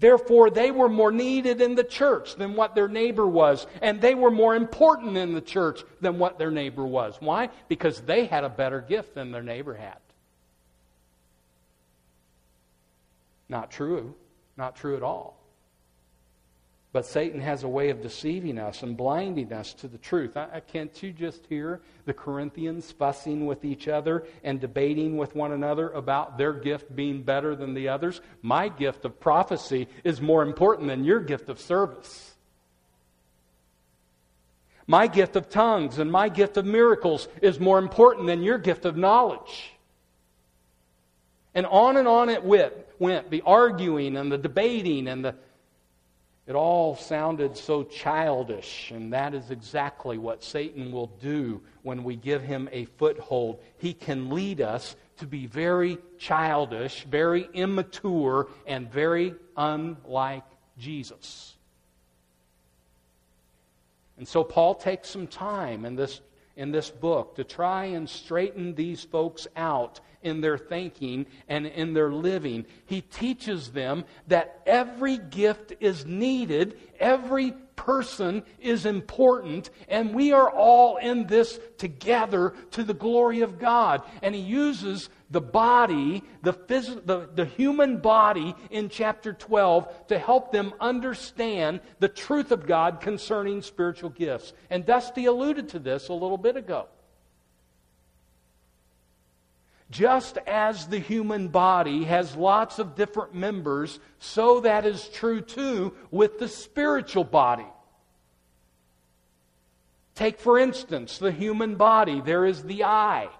Therefore, 0.00 0.48
they 0.48 0.70
were 0.70 0.88
more 0.88 1.12
needed 1.12 1.60
in 1.60 1.74
the 1.74 1.84
church 1.84 2.34
than 2.36 2.56
what 2.56 2.74
their 2.74 2.88
neighbor 2.88 3.26
was, 3.26 3.66
and 3.82 4.00
they 4.00 4.14
were 4.14 4.30
more 4.30 4.56
important 4.56 5.18
in 5.18 5.34
the 5.34 5.42
church 5.42 5.84
than 6.00 6.18
what 6.18 6.38
their 6.38 6.50
neighbor 6.50 6.86
was. 6.86 7.16
Why? 7.20 7.50
Because 7.68 8.00
they 8.00 8.24
had 8.24 8.42
a 8.42 8.48
better 8.48 8.80
gift 8.80 9.14
than 9.14 9.30
their 9.30 9.42
neighbor 9.42 9.74
had. 9.74 9.98
Not 13.50 13.70
true. 13.70 14.14
Not 14.56 14.74
true 14.74 14.96
at 14.96 15.02
all. 15.02 15.39
But 16.92 17.06
Satan 17.06 17.40
has 17.40 17.62
a 17.62 17.68
way 17.68 17.90
of 17.90 18.02
deceiving 18.02 18.58
us 18.58 18.82
and 18.82 18.96
blinding 18.96 19.52
us 19.52 19.72
to 19.74 19.86
the 19.86 19.98
truth. 19.98 20.36
I, 20.36 20.48
I, 20.54 20.60
can't 20.60 21.00
you 21.00 21.12
just 21.12 21.46
hear 21.46 21.82
the 22.04 22.12
Corinthians 22.12 22.90
fussing 22.90 23.46
with 23.46 23.64
each 23.64 23.86
other 23.86 24.26
and 24.42 24.60
debating 24.60 25.16
with 25.16 25.36
one 25.36 25.52
another 25.52 25.90
about 25.90 26.36
their 26.36 26.52
gift 26.52 26.94
being 26.96 27.22
better 27.22 27.54
than 27.54 27.74
the 27.74 27.88
others? 27.88 28.20
My 28.42 28.68
gift 28.68 29.04
of 29.04 29.20
prophecy 29.20 29.86
is 30.02 30.20
more 30.20 30.42
important 30.42 30.88
than 30.88 31.04
your 31.04 31.20
gift 31.20 31.48
of 31.48 31.60
service. 31.60 32.34
My 34.88 35.06
gift 35.06 35.36
of 35.36 35.48
tongues 35.48 36.00
and 36.00 36.10
my 36.10 36.28
gift 36.28 36.56
of 36.56 36.66
miracles 36.66 37.28
is 37.40 37.60
more 37.60 37.78
important 37.78 38.26
than 38.26 38.42
your 38.42 38.58
gift 38.58 38.84
of 38.84 38.96
knowledge. 38.96 39.74
And 41.54 41.66
on 41.66 41.96
and 41.96 42.08
on 42.08 42.28
it 42.28 42.42
went, 42.42 42.72
went 42.98 43.30
the 43.30 43.42
arguing 43.42 44.16
and 44.16 44.32
the 44.32 44.38
debating 44.38 45.06
and 45.06 45.24
the 45.24 45.36
it 46.50 46.56
all 46.56 46.96
sounded 46.96 47.56
so 47.56 47.84
childish, 47.84 48.90
and 48.90 49.12
that 49.12 49.34
is 49.34 49.52
exactly 49.52 50.18
what 50.18 50.42
Satan 50.42 50.90
will 50.90 51.06
do 51.22 51.62
when 51.82 52.02
we 52.02 52.16
give 52.16 52.42
him 52.42 52.68
a 52.72 52.86
foothold. 52.86 53.60
He 53.78 53.94
can 53.94 54.30
lead 54.30 54.60
us 54.60 54.96
to 55.18 55.28
be 55.28 55.46
very 55.46 55.96
childish, 56.18 57.04
very 57.04 57.48
immature, 57.54 58.48
and 58.66 58.90
very 58.90 59.36
unlike 59.56 60.42
Jesus. 60.76 61.54
And 64.18 64.26
so 64.26 64.42
Paul 64.42 64.74
takes 64.74 65.08
some 65.08 65.28
time 65.28 65.84
in 65.84 65.94
this, 65.94 66.20
in 66.56 66.72
this 66.72 66.90
book 66.90 67.36
to 67.36 67.44
try 67.44 67.84
and 67.84 68.10
straighten 68.10 68.74
these 68.74 69.04
folks 69.04 69.46
out 69.54 70.00
in 70.22 70.40
their 70.40 70.58
thinking 70.58 71.26
and 71.48 71.66
in 71.66 71.94
their 71.94 72.12
living. 72.12 72.66
He 72.86 73.00
teaches 73.00 73.72
them 73.72 74.04
that 74.28 74.62
every 74.66 75.18
gift 75.18 75.72
is 75.80 76.04
needed, 76.04 76.78
every 76.98 77.54
person 77.76 78.42
is 78.58 78.84
important, 78.84 79.70
and 79.88 80.14
we 80.14 80.32
are 80.32 80.50
all 80.50 80.98
in 80.98 81.26
this 81.26 81.58
together 81.78 82.54
to 82.72 82.84
the 82.84 82.92
glory 82.92 83.40
of 83.40 83.58
God. 83.58 84.02
And 84.22 84.34
he 84.34 84.40
uses 84.42 85.08
the 85.30 85.40
body, 85.40 86.22
the, 86.42 86.52
phys- 86.52 87.06
the, 87.06 87.30
the 87.34 87.46
human 87.46 87.96
body 87.96 88.54
in 88.70 88.90
chapter 88.90 89.32
12 89.32 90.08
to 90.08 90.18
help 90.18 90.52
them 90.52 90.74
understand 90.78 91.80
the 92.00 92.08
truth 92.08 92.52
of 92.52 92.66
God 92.66 93.00
concerning 93.00 93.62
spiritual 93.62 94.10
gifts. 94.10 94.52
And 94.68 94.84
Dusty 94.84 95.24
alluded 95.24 95.70
to 95.70 95.78
this 95.78 96.08
a 96.08 96.12
little 96.12 96.38
bit 96.38 96.56
ago. 96.56 96.86
Just 99.90 100.38
as 100.46 100.86
the 100.86 101.00
human 101.00 101.48
body 101.48 102.04
has 102.04 102.36
lots 102.36 102.78
of 102.78 102.94
different 102.94 103.34
members, 103.34 103.98
so 104.20 104.60
that 104.60 104.86
is 104.86 105.08
true 105.08 105.40
too 105.40 105.94
with 106.12 106.38
the 106.38 106.46
spiritual 106.46 107.24
body. 107.24 107.66
Take, 110.14 110.38
for 110.38 110.58
instance, 110.58 111.18
the 111.18 111.32
human 111.32 111.74
body. 111.74 112.20
There 112.20 112.44
is 112.44 112.62
the 112.62 112.84
eye, 112.84 113.30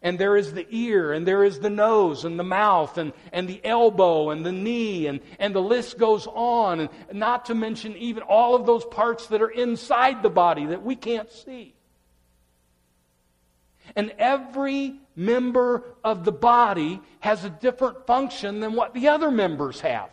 and 0.00 0.18
there 0.18 0.36
is 0.36 0.52
the 0.52 0.66
ear, 0.70 1.12
and 1.12 1.26
there 1.26 1.42
is 1.42 1.58
the 1.58 1.70
nose, 1.70 2.24
and 2.24 2.38
the 2.38 2.44
mouth, 2.44 2.96
and, 2.98 3.12
and 3.32 3.48
the 3.48 3.60
elbow, 3.64 4.30
and 4.30 4.46
the 4.46 4.52
knee, 4.52 5.06
and, 5.06 5.20
and 5.40 5.54
the 5.54 5.62
list 5.62 5.98
goes 5.98 6.28
on, 6.28 6.80
and 6.80 6.90
not 7.12 7.46
to 7.46 7.54
mention 7.54 7.96
even 7.96 8.22
all 8.22 8.54
of 8.54 8.64
those 8.66 8.84
parts 8.84 9.26
that 9.28 9.42
are 9.42 9.50
inside 9.50 10.22
the 10.22 10.30
body 10.30 10.66
that 10.66 10.84
we 10.84 10.94
can't 10.94 11.32
see. 11.32 11.74
And 13.96 14.12
every 14.18 15.00
member 15.14 15.84
of 16.02 16.24
the 16.24 16.32
body 16.32 17.00
has 17.20 17.44
a 17.44 17.50
different 17.50 18.06
function 18.06 18.60
than 18.60 18.74
what 18.74 18.94
the 18.94 19.08
other 19.08 19.30
members 19.30 19.80
have. 19.80 20.10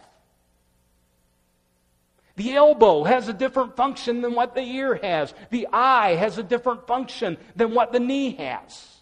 The 2.36 2.56
elbow 2.56 3.04
has 3.04 3.28
a 3.28 3.34
different 3.34 3.76
function 3.76 4.22
than 4.22 4.34
what 4.34 4.56
the 4.56 4.62
ear 4.62 4.96
has. 4.96 5.34
The 5.50 5.68
eye 5.74 6.16
has 6.16 6.38
a 6.38 6.44
different 6.44 6.88
function 6.88 7.38
than 7.56 7.74
what 7.74 7.92
the 7.92 8.00
knee 8.00 8.32
has. 8.36 8.96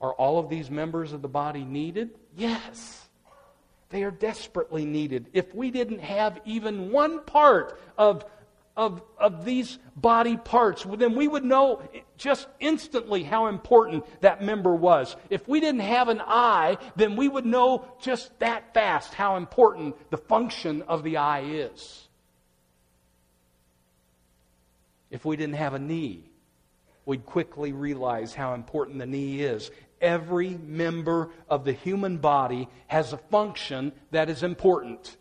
Are 0.00 0.14
all 0.14 0.38
of 0.38 0.48
these 0.48 0.70
members 0.70 1.12
of 1.12 1.20
the 1.20 1.28
body 1.28 1.64
needed? 1.64 2.10
Yes. 2.34 3.06
They 3.90 4.02
are 4.02 4.10
desperately 4.10 4.84
needed. 4.84 5.26
If 5.32 5.54
we 5.54 5.70
didn't 5.70 6.00
have 6.00 6.40
even 6.44 6.90
one 6.90 7.20
part 7.20 7.78
of 7.96 8.24
of, 8.76 9.02
of 9.18 9.44
these 9.44 9.78
body 9.96 10.36
parts, 10.36 10.84
then 10.98 11.14
we 11.14 11.26
would 11.26 11.44
know 11.44 11.82
just 12.18 12.46
instantly 12.60 13.22
how 13.22 13.46
important 13.46 14.04
that 14.20 14.42
member 14.42 14.74
was. 14.74 15.16
If 15.30 15.48
we 15.48 15.60
didn't 15.60 15.80
have 15.80 16.08
an 16.08 16.20
eye, 16.20 16.76
then 16.94 17.16
we 17.16 17.28
would 17.28 17.46
know 17.46 17.86
just 18.00 18.38
that 18.40 18.74
fast 18.74 19.14
how 19.14 19.36
important 19.36 19.96
the 20.10 20.18
function 20.18 20.82
of 20.82 21.02
the 21.02 21.16
eye 21.16 21.42
is. 21.42 22.06
If 25.10 25.24
we 25.24 25.36
didn't 25.36 25.54
have 25.54 25.74
a 25.74 25.78
knee, 25.78 26.28
we'd 27.06 27.24
quickly 27.24 27.72
realize 27.72 28.34
how 28.34 28.54
important 28.54 28.98
the 28.98 29.06
knee 29.06 29.40
is. 29.40 29.70
Every 30.00 30.50
member 30.50 31.30
of 31.48 31.64
the 31.64 31.72
human 31.72 32.18
body 32.18 32.68
has 32.88 33.14
a 33.14 33.18
function 33.18 33.92
that 34.10 34.28
is 34.28 34.42
important. 34.42 35.16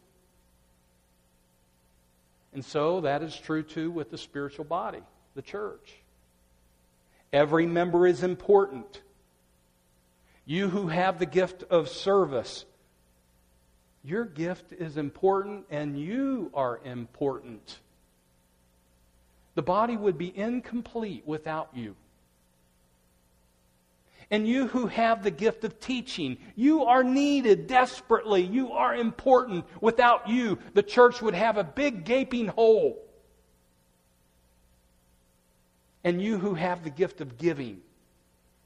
And 2.56 2.64
so 2.64 3.02
that 3.02 3.22
is 3.22 3.38
true 3.38 3.64
too 3.64 3.92
with 3.92 4.12
the 4.12 4.18
spiritual 4.18 4.64
body, 4.64 5.02
the 5.36 5.42
church. 5.42 5.96
Every 7.34 7.68
member 7.68 8.08
is 8.08 8.24
important. 8.24 9.02
You 10.46 10.70
who 10.70 10.88
have 10.88 11.20
the 11.20 11.26
gift 11.26 11.64
of 11.64 11.90
service, 11.90 12.64
your 14.06 14.24
gift 14.24 14.72
is 14.72 14.96
important 14.96 15.66
and 15.70 16.00
you 16.00 16.50
are 16.54 16.80
important. 16.86 17.80
The 19.56 19.62
body 19.62 19.98
would 19.98 20.18
be 20.18 20.32
incomplete 20.34 21.24
without 21.26 21.72
you. 21.74 21.98
And 24.32 24.48
you 24.48 24.68
who 24.68 24.88
have 24.88 25.24
the 25.24 25.32
gift 25.32 25.64
of 25.64 25.80
teaching, 25.80 26.38
you 26.56 26.86
are 26.86 27.04
needed 27.04 27.68
desperately. 27.68 28.42
You 28.42 28.72
are 28.72 28.96
important. 28.96 29.66
Without 29.82 30.30
you, 30.30 30.58
the 30.74 30.84
church 30.84 31.22
would 31.22 31.36
have 31.36 31.58
a 31.58 31.64
big 31.64 32.06
gaping 32.06 32.48
hole. 32.48 33.02
And 36.04 36.22
you 36.22 36.38
who 36.38 36.56
have 36.56 36.84
the 36.84 36.90
gift 36.90 37.22
of 37.22 37.38
giving, 37.38 37.82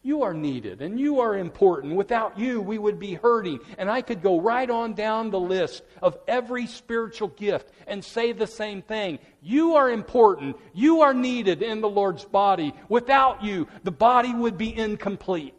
you 0.02 0.24
are 0.24 0.34
needed 0.34 0.82
and 0.82 0.98
you 0.98 1.20
are 1.20 1.38
important. 1.38 1.96
Without 1.96 2.40
you, 2.40 2.62
we 2.62 2.78
would 2.78 3.00
be 3.00 3.16
hurting. 3.16 3.60
And 3.78 3.92
I 3.92 4.02
could 4.02 4.22
go 4.22 4.40
right 4.40 4.70
on 4.70 4.94
down 4.94 5.30
the 5.30 5.40
list 5.40 5.84
of 6.02 6.18
every 6.28 6.68
spiritual 6.68 7.28
gift 7.30 7.70
and 7.86 8.04
say 8.04 8.32
the 8.32 8.48
same 8.48 8.82
thing. 8.82 9.20
You 9.42 9.76
are 9.76 9.92
important. 9.92 10.56
You 10.74 11.02
are 11.02 11.14
needed 11.14 11.62
in 11.62 11.82
the 11.82 11.90
Lord's 11.90 12.24
body. 12.24 12.74
Without 12.88 13.44
you, 13.44 13.68
the 13.84 13.92
body 13.92 14.34
would 14.34 14.58
be 14.58 14.76
incomplete. 14.76 15.54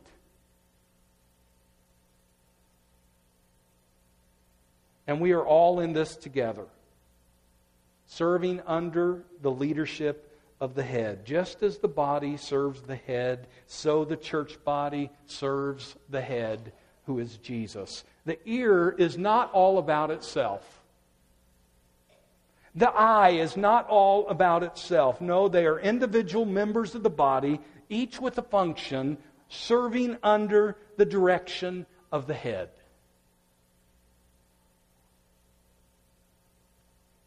And 5.07 5.21
we 5.21 5.33
are 5.33 5.45
all 5.45 5.81
in 5.81 5.93
this 5.93 6.17
together, 6.17 6.67
serving 8.07 8.63
under 8.67 9.25
the 9.43 9.51
leadership 9.51 10.30
of 10.61 10.75
the 10.75 10.83
head. 10.83 11.25
Just 11.25 11.63
as 11.63 11.79
the 11.79 11.89
body 11.89 12.37
serves 12.37 12.83
the 12.83 12.97
head, 12.97 13.49
so 13.67 14.05
the 14.05 14.17
church 14.17 14.63
body 14.65 15.11
serves 15.27 15.97
the 16.09 16.21
head, 16.21 16.73
who 17.07 17.19
is 17.19 17.39
Jesus. 17.39 18.05
The 18.27 18.39
ear 18.49 18.91
is 18.91 19.17
not 19.17 19.51
all 19.53 19.79
about 19.79 20.11
itself. 20.11 20.83
The 22.75 22.91
eye 22.91 23.31
is 23.31 23.57
not 23.57 23.89
all 23.89 24.29
about 24.29 24.63
itself. 24.63 25.21
No, 25.21 25.49
they 25.49 25.67
are 25.67 25.81
individual 25.81 26.45
members 26.45 26.95
of 26.95 27.03
the 27.03 27.11
body, 27.11 27.61
each 27.89 28.21
with 28.21 28.39
a 28.39 28.43
function, 28.43 29.19
serving 29.49 30.19
under 30.23 30.77
the 30.97 31.05
direction 31.05 31.87
of 32.13 32.27
the 32.27 32.35
head. 32.35 32.71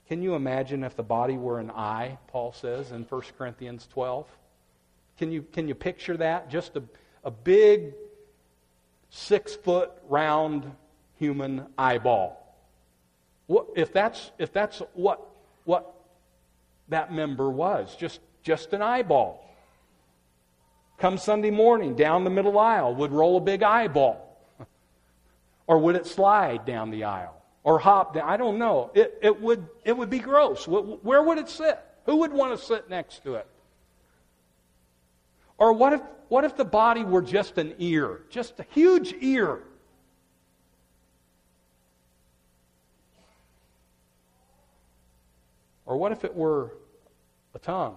Can 0.07 0.22
you 0.22 0.36
imagine 0.36 0.83
if 0.83 0.95
the 0.95 1.03
body 1.03 1.38
were 1.38 1.60
an 1.60 1.72
eye, 1.72 2.17
Paul 2.27 2.53
says 2.53 2.91
in 2.91 3.03
1 3.03 3.22
Corinthians 3.38 3.88
12? 3.91 4.27
Can 5.17 5.31
you, 5.31 5.43
can 5.43 5.67
you 5.67 5.75
picture 5.75 6.17
that? 6.17 6.50
Just 6.50 6.75
a, 6.75 6.83
a 7.24 7.31
big, 7.31 7.93
six 9.10 9.55
foot 9.55 9.91
round 10.10 10.69
human 11.17 11.67
eyeball. 11.77 12.39
What, 13.48 13.67
if, 13.75 13.93
that's, 13.93 14.31
if 14.38 14.51
that's 14.51 14.81
what, 14.93 15.22
what 15.63 15.93
that 16.89 17.13
member 17.13 17.50
was, 17.50 17.95
just, 17.95 18.19
just 18.41 18.73
an 18.73 18.82
eyeball. 18.82 19.39
Come 20.97 21.17
Sunday 21.17 21.51
morning, 21.51 21.95
down 21.95 22.23
the 22.23 22.30
middle 22.30 22.58
aisle, 22.58 22.95
would 22.95 23.12
roll 23.12 23.38
a 23.38 23.41
big 23.41 23.63
eyeball. 23.63 24.38
or 25.67 25.80
would 25.80 25.95
it 25.95 26.06
slide 26.06 26.65
down 26.65 26.91
the 26.91 27.06
aisle? 27.06 27.42
Or 27.63 27.80
hop 27.80 28.13
down. 28.13 28.28
I 28.28 28.38
don't 28.38 28.58
know. 28.58 28.91
It, 28.93 29.17
it, 29.21 29.41
would, 29.41 29.67
it 29.86 29.97
would 29.97 30.10
be 30.10 30.19
gross. 30.19 30.67
Where 30.67 31.23
would 31.23 31.38
it 31.38 31.49
sit? 31.49 31.80
Who 32.06 32.17
would 32.17 32.34
want 32.34 32.58
to 32.58 32.63
sit 32.63 32.89
next 32.89 33.23
to 33.23 33.36
it? 33.36 33.47
Or 35.58 35.71
what 35.71 35.93
if, 35.93 36.02
what 36.28 36.43
if 36.43 36.58
the 36.58 36.65
body 36.65 37.04
were 37.04 37.21
just 37.21 37.58
an 37.58 37.73
ear? 37.80 38.23
Just 38.30 38.60
a 38.60 38.65
huge 38.71 39.13
ear? 39.21 39.62
Or 45.86 45.97
what 45.97 46.12
if 46.12 46.26
it 46.26 46.36
were 46.36 46.73
a 47.54 47.60
tongue? 47.60 47.95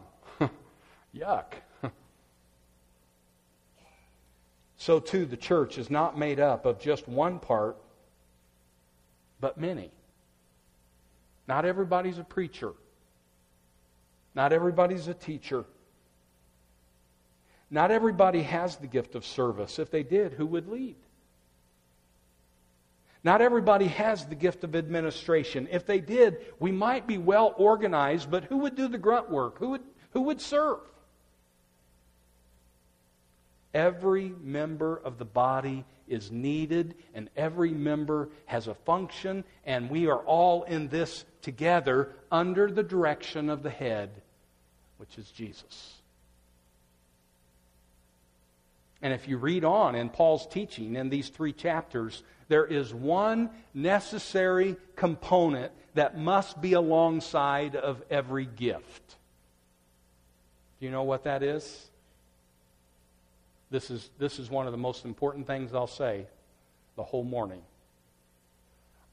Yuck. 1.14 1.54
so, 4.76 5.00
too, 5.00 5.24
the 5.24 5.36
church 5.36 5.78
is 5.78 5.90
not 5.90 6.18
made 6.18 6.38
up 6.38 6.66
of 6.66 6.78
just 6.78 7.08
one 7.08 7.38
part 7.38 7.76
but 9.46 9.58
many. 9.58 9.92
Not 11.46 11.64
everybody's 11.64 12.18
a 12.18 12.24
preacher. 12.24 12.72
Not 14.34 14.52
everybody's 14.52 15.06
a 15.06 15.14
teacher. 15.14 15.64
Not 17.70 17.92
everybody 17.92 18.42
has 18.42 18.74
the 18.74 18.88
gift 18.88 19.14
of 19.14 19.24
service. 19.24 19.78
If 19.78 19.92
they 19.92 20.02
did, 20.02 20.32
who 20.32 20.46
would 20.46 20.66
lead? 20.66 20.96
Not 23.22 23.40
everybody 23.40 23.86
has 23.86 24.26
the 24.26 24.34
gift 24.34 24.64
of 24.64 24.74
administration. 24.74 25.68
If 25.70 25.86
they 25.86 26.00
did, 26.00 26.38
we 26.58 26.72
might 26.72 27.06
be 27.06 27.16
well 27.16 27.54
organized, 27.56 28.28
but 28.28 28.42
who 28.42 28.56
would 28.56 28.74
do 28.74 28.88
the 28.88 28.98
grunt 28.98 29.30
work? 29.30 29.60
Who 29.60 29.68
would, 29.68 29.82
who 30.10 30.22
would 30.22 30.40
serve? 30.40 30.80
Every 33.72 34.32
member 34.42 34.96
of 34.96 35.18
the 35.18 35.24
body 35.24 35.84
is 36.08 36.30
needed, 36.30 36.94
and 37.14 37.28
every 37.36 37.70
member 37.70 38.28
has 38.46 38.68
a 38.68 38.74
function, 38.74 39.44
and 39.64 39.90
we 39.90 40.06
are 40.06 40.20
all 40.20 40.62
in 40.64 40.88
this 40.88 41.24
together 41.42 42.10
under 42.30 42.70
the 42.70 42.82
direction 42.82 43.50
of 43.50 43.62
the 43.62 43.70
head, 43.70 44.10
which 44.98 45.18
is 45.18 45.30
Jesus. 45.30 45.94
And 49.02 49.12
if 49.12 49.28
you 49.28 49.36
read 49.36 49.64
on 49.64 49.94
in 49.94 50.08
Paul's 50.08 50.46
teaching 50.46 50.96
in 50.96 51.10
these 51.10 51.28
three 51.28 51.52
chapters, 51.52 52.22
there 52.48 52.64
is 52.64 52.94
one 52.94 53.50
necessary 53.74 54.76
component 54.96 55.72
that 55.94 56.18
must 56.18 56.60
be 56.60 56.72
alongside 56.72 57.76
of 57.76 58.02
every 58.10 58.46
gift. 58.46 59.16
Do 60.78 60.86
you 60.86 60.92
know 60.92 61.04
what 61.04 61.24
that 61.24 61.42
is? 61.42 61.90
This 63.70 63.90
is, 63.90 64.10
this 64.18 64.38
is 64.38 64.50
one 64.50 64.66
of 64.66 64.72
the 64.72 64.78
most 64.78 65.04
important 65.04 65.46
things 65.46 65.74
I'll 65.74 65.86
say 65.86 66.26
the 66.96 67.02
whole 67.02 67.24
morning. 67.24 67.62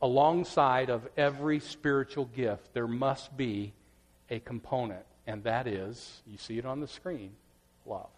Alongside 0.01 0.89
of 0.89 1.07
every 1.17 1.59
spiritual 1.59 2.25
gift, 2.25 2.73
there 2.73 2.87
must 2.87 3.35
be 3.35 3.73
a 4.29 4.39
component, 4.39 5.05
and 5.27 5.43
that 5.43 5.67
is, 5.67 6.21
you 6.27 6.37
see 6.37 6.57
it 6.57 6.65
on 6.65 6.81
the 6.81 6.87
screen, 6.87 7.31
love. 7.85 8.09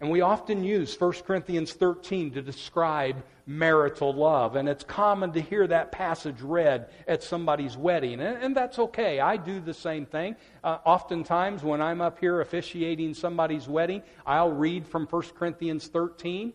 And 0.00 0.10
we 0.10 0.20
often 0.20 0.62
use 0.62 0.98
1 0.98 1.12
Corinthians 1.26 1.72
13 1.72 2.30
to 2.32 2.42
describe 2.42 3.24
marital 3.46 4.12
love. 4.12 4.54
And 4.54 4.68
it's 4.68 4.84
common 4.84 5.32
to 5.32 5.40
hear 5.40 5.66
that 5.66 5.90
passage 5.90 6.40
read 6.40 6.88
at 7.08 7.24
somebody's 7.24 7.76
wedding. 7.76 8.20
And, 8.20 8.40
and 8.40 8.56
that's 8.56 8.78
okay. 8.78 9.18
I 9.18 9.36
do 9.36 9.58
the 9.58 9.74
same 9.74 10.06
thing. 10.06 10.36
Uh, 10.62 10.78
oftentimes, 10.84 11.64
when 11.64 11.82
I'm 11.82 12.00
up 12.00 12.20
here 12.20 12.40
officiating 12.40 13.14
somebody's 13.14 13.66
wedding, 13.66 14.02
I'll 14.24 14.52
read 14.52 14.86
from 14.86 15.06
1 15.06 15.22
Corinthians 15.36 15.88
13. 15.88 16.52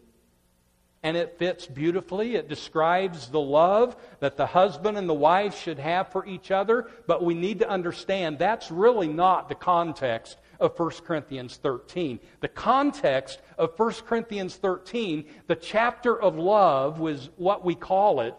And 1.06 1.18
it 1.18 1.38
fits 1.38 1.66
beautifully. 1.66 2.36
It 2.36 2.48
describes 2.48 3.28
the 3.28 3.42
love 3.42 3.98
that 4.22 4.38
the 4.38 4.46
husband 4.46 4.98
and 4.98 5.10
the 5.10 5.14
wife 5.14 5.60
should 5.60 5.80
have 5.80 6.14
for 6.14 6.26
each 6.26 6.50
other. 6.50 6.88
But 7.08 7.26
we 7.26 7.34
need 7.34 7.60
to 7.60 7.68
understand 7.68 8.40
that's 8.40 8.72
really 8.72 9.10
not 9.10 9.50
the 9.50 9.56
context 9.56 10.38
of 10.64 10.80
1 10.80 10.90
Corinthians 11.06 11.58
13. 11.58 12.20
The 12.40 12.48
context 12.48 13.42
of 13.58 13.78
1 13.78 13.92
Corinthians 14.08 14.56
13, 14.56 15.26
the 15.48 15.56
chapter 15.56 16.20
of 16.20 16.38
love 16.38 17.00
was 17.00 17.30
what 17.36 17.66
we 17.66 17.76
call 17.76 18.22
it. 18.22 18.36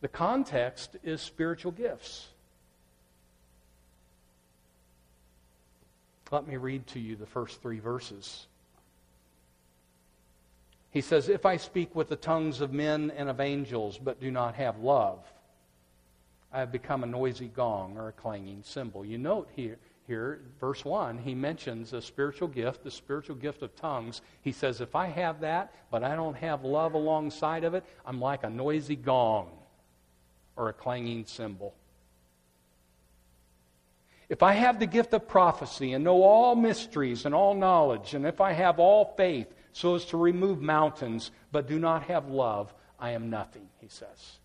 The 0.00 0.08
context 0.08 0.96
is 1.04 1.20
spiritual 1.20 1.72
gifts. 1.72 2.28
Let 6.30 6.48
me 6.48 6.56
read 6.56 6.86
to 6.88 6.98
you 6.98 7.14
the 7.14 7.26
first 7.26 7.60
three 7.60 7.78
verses. 7.78 8.46
He 10.90 11.02
says, 11.02 11.28
If 11.28 11.44
I 11.44 11.58
speak 11.58 11.94
with 11.94 12.08
the 12.08 12.16
tongues 12.16 12.62
of 12.62 12.72
men 12.72 13.12
and 13.16 13.28
of 13.28 13.38
angels, 13.38 13.98
but 13.98 14.18
do 14.18 14.30
not 14.30 14.54
have 14.54 14.78
love, 14.78 15.18
I 16.50 16.60
have 16.60 16.72
become 16.72 17.02
a 17.02 17.06
noisy 17.06 17.48
gong 17.48 17.98
or 17.98 18.08
a 18.08 18.12
clanging 18.12 18.62
cymbal. 18.64 19.04
You 19.04 19.18
note 19.18 19.50
here, 19.54 19.76
here, 20.06 20.40
verse 20.60 20.84
1, 20.84 21.18
he 21.18 21.34
mentions 21.34 21.94
a 21.94 22.02
spiritual 22.02 22.48
gift, 22.48 22.84
the 22.84 22.90
spiritual 22.90 23.36
gift 23.36 23.62
of 23.62 23.74
tongues. 23.74 24.20
He 24.42 24.52
says, 24.52 24.82
If 24.82 24.94
I 24.94 25.06
have 25.06 25.40
that, 25.40 25.72
but 25.90 26.04
I 26.04 26.14
don't 26.14 26.36
have 26.36 26.62
love 26.62 26.92
alongside 26.92 27.64
of 27.64 27.74
it, 27.74 27.84
I'm 28.04 28.20
like 28.20 28.44
a 28.44 28.50
noisy 28.50 28.96
gong 28.96 29.50
or 30.56 30.68
a 30.68 30.74
clanging 30.74 31.24
cymbal. 31.24 31.74
If 34.28 34.42
I 34.42 34.52
have 34.52 34.78
the 34.78 34.86
gift 34.86 35.14
of 35.14 35.26
prophecy 35.26 35.92
and 35.92 36.04
know 36.04 36.22
all 36.22 36.54
mysteries 36.54 37.24
and 37.24 37.34
all 37.34 37.54
knowledge, 37.54 38.14
and 38.14 38.26
if 38.26 38.40
I 38.40 38.52
have 38.52 38.78
all 38.78 39.14
faith 39.16 39.46
so 39.72 39.94
as 39.94 40.04
to 40.06 40.18
remove 40.18 40.60
mountains, 40.60 41.30
but 41.50 41.66
do 41.66 41.78
not 41.78 42.04
have 42.04 42.28
love, 42.28 42.74
I 42.98 43.10
am 43.10 43.30
nothing, 43.30 43.68
he 43.80 43.88
says. 43.88 44.38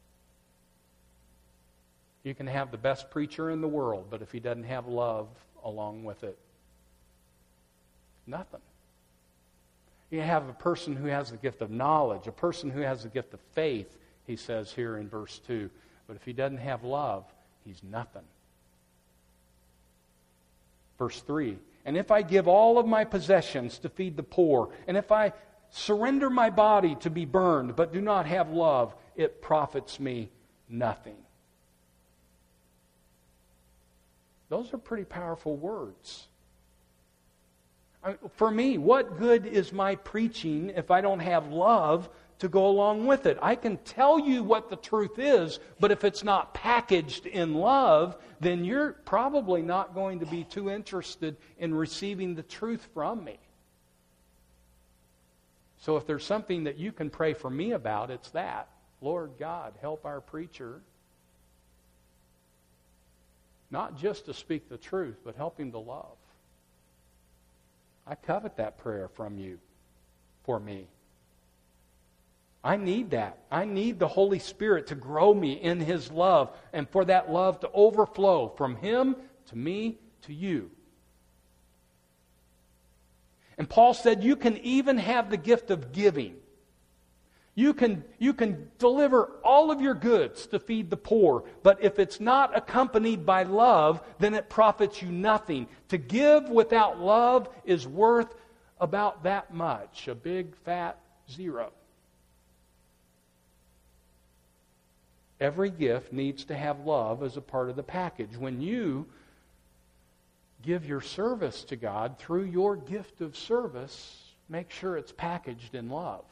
You 2.23 2.35
can 2.35 2.47
have 2.47 2.71
the 2.71 2.77
best 2.77 3.09
preacher 3.09 3.49
in 3.49 3.61
the 3.61 3.67
world, 3.67 4.07
but 4.09 4.21
if 4.21 4.31
he 4.31 4.39
doesn't 4.39 4.63
have 4.63 4.87
love 4.87 5.27
along 5.63 6.03
with 6.03 6.23
it, 6.23 6.37
nothing. 8.25 8.61
You 10.09 10.21
have 10.21 10.49
a 10.49 10.53
person 10.53 10.95
who 10.95 11.07
has 11.07 11.31
the 11.31 11.37
gift 11.37 11.61
of 11.61 11.69
knowledge, 11.69 12.27
a 12.27 12.31
person 12.31 12.69
who 12.69 12.81
has 12.81 13.03
the 13.03 13.09
gift 13.09 13.33
of 13.33 13.39
faith, 13.53 13.97
he 14.25 14.35
says 14.35 14.71
here 14.71 14.97
in 14.97 15.07
verse 15.07 15.39
2. 15.47 15.69
But 16.07 16.15
if 16.15 16.25
he 16.25 16.33
doesn't 16.33 16.57
have 16.57 16.83
love, 16.83 17.25
he's 17.63 17.81
nothing. 17.83 18.23
Verse 20.97 21.21
3 21.21 21.57
And 21.85 21.95
if 21.95 22.11
I 22.11 22.23
give 22.23 22.47
all 22.47 22.79
of 22.79 22.87
my 22.87 23.05
possessions 23.05 23.77
to 23.79 23.89
feed 23.89 24.17
the 24.17 24.23
poor, 24.23 24.69
and 24.87 24.97
if 24.97 25.11
I 25.11 25.33
surrender 25.69 26.29
my 26.29 26.49
body 26.49 26.95
to 27.01 27.09
be 27.09 27.25
burned, 27.25 27.75
but 27.75 27.93
do 27.93 28.01
not 28.01 28.25
have 28.25 28.49
love, 28.49 28.95
it 29.15 29.41
profits 29.41 29.99
me 29.99 30.31
nothing. 30.67 31.17
Those 34.49 34.73
are 34.73 34.77
pretty 34.77 35.05
powerful 35.05 35.55
words. 35.55 36.27
For 38.35 38.49
me, 38.49 38.77
what 38.77 39.19
good 39.19 39.45
is 39.45 39.71
my 39.71 39.95
preaching 39.95 40.71
if 40.75 40.89
I 40.89 41.01
don't 41.01 41.19
have 41.19 41.51
love 41.51 42.09
to 42.39 42.47
go 42.47 42.67
along 42.67 43.05
with 43.05 43.25
it. 43.25 43.37
I 43.41 43.55
can 43.55 43.77
tell 43.77 44.17
you 44.17 44.43
what 44.43 44.69
the 44.69 44.77
truth 44.77 45.19
is, 45.19 45.59
but 45.79 45.91
if 45.91 46.05
it's 46.05 46.23
not 46.23 46.53
packaged 46.53 47.25
in 47.25 47.53
love, 47.53 48.15
then 48.39 48.63
you're 48.63 48.93
probably 48.93 49.61
not 49.61 49.93
going 49.93 50.21
to 50.21 50.25
be 50.25 50.45
too 50.45 50.69
interested 50.69 51.35
in 51.57 51.73
receiving 51.73 52.35
the 52.35 52.43
truth 52.43 52.87
from 52.93 53.23
me. 53.25 53.37
So 55.79 55.97
if 55.97 56.07
there's 56.07 56.25
something 56.25 56.63
that 56.63 56.77
you 56.77 56.93
can 56.93 57.09
pray 57.09 57.33
for 57.33 57.49
me 57.49 57.71
about, 57.71 58.09
it's 58.09 58.29
that. 58.31 58.69
Lord 59.01 59.31
God, 59.37 59.73
help 59.81 60.05
our 60.05 60.21
preacher 60.21 60.81
not 63.71 63.97
just 63.97 64.25
to 64.25 64.33
speak 64.33 64.69
the 64.69 64.77
truth, 64.77 65.17
but 65.23 65.35
help 65.35 65.59
him 65.59 65.71
to 65.71 65.79
love. 65.79 66.17
I 68.07 68.15
covet 68.15 68.57
that 68.57 68.77
prayer 68.77 69.07
from 69.07 69.37
you 69.37 69.59
for 70.43 70.59
me. 70.59 70.87
I 72.63 72.75
need 72.75 73.11
that. 73.11 73.37
I 73.49 73.65
need 73.65 73.99
the 73.99 74.07
Holy 74.07 74.39
Spirit 74.39 74.87
to 74.87 74.95
grow 74.95 75.33
me 75.33 75.53
in 75.53 75.79
His 75.79 76.11
love 76.11 76.51
and 76.73 76.89
for 76.89 77.05
that 77.05 77.31
love 77.31 77.59
to 77.61 77.69
overflow 77.71 78.49
from 78.57 78.75
Him 78.75 79.15
to 79.47 79.57
me 79.57 79.97
to 80.23 80.33
you. 80.33 80.69
And 83.57 83.69
Paul 83.69 83.93
said, 83.93 84.23
You 84.23 84.35
can 84.35 84.57
even 84.57 84.97
have 84.97 85.29
the 85.29 85.37
gift 85.37 85.71
of 85.71 85.91
giving. 85.91 86.35
You 87.59 87.73
can, 87.73 88.05
you 88.19 88.33
can 88.33 88.71
deliver 88.77 89.31
all 89.43 89.69
of 89.69 89.81
your 89.81 89.93
goods 89.93 90.47
to 90.47 90.59
feed 90.59 90.89
the 90.89 90.95
poor, 90.95 91.43
but 91.61 91.83
if 91.83 91.99
it's 91.99 92.21
not 92.21 92.57
accompanied 92.57 93.25
by 93.25 93.43
love, 93.43 94.01
then 94.17 94.33
it 94.33 94.47
profits 94.47 95.01
you 95.01 95.11
nothing. 95.11 95.67
To 95.89 95.97
give 95.97 96.47
without 96.47 97.01
love 97.01 97.49
is 97.65 97.85
worth 97.85 98.33
about 98.79 99.23
that 99.23 99.53
much 99.53 100.07
a 100.07 100.15
big 100.15 100.55
fat 100.63 101.01
zero. 101.29 101.73
Every 105.41 105.69
gift 105.69 106.13
needs 106.13 106.45
to 106.45 106.55
have 106.55 106.85
love 106.85 107.23
as 107.23 107.35
a 107.35 107.41
part 107.41 107.69
of 107.69 107.75
the 107.75 107.83
package. 107.83 108.37
When 108.37 108.61
you 108.61 109.05
give 110.61 110.85
your 110.85 111.01
service 111.01 111.65
to 111.65 111.75
God 111.75 112.19
through 112.19 112.45
your 112.45 112.77
gift 112.77 113.19
of 113.19 113.35
service, 113.35 114.31
make 114.47 114.71
sure 114.71 114.95
it's 114.95 115.11
packaged 115.11 115.75
in 115.75 115.89
love. 115.89 116.23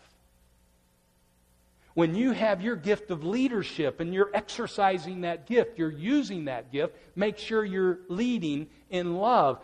When 1.98 2.14
you 2.14 2.32
have 2.32 2.62
your 2.62 2.76
gift 2.76 3.10
of 3.10 3.24
leadership 3.24 4.00
and 4.00 4.14
you're 4.14 4.30
exercising 4.32 5.22
that 5.22 5.48
gift, 5.48 5.80
you're 5.80 5.90
using 5.90 6.46
that 6.46 6.72
gift, 6.72 6.96
make 7.16 7.40
sure 7.40 7.66
you're 7.66 7.98
leading 8.08 8.68
in 8.92 9.16
love. 9.16 9.60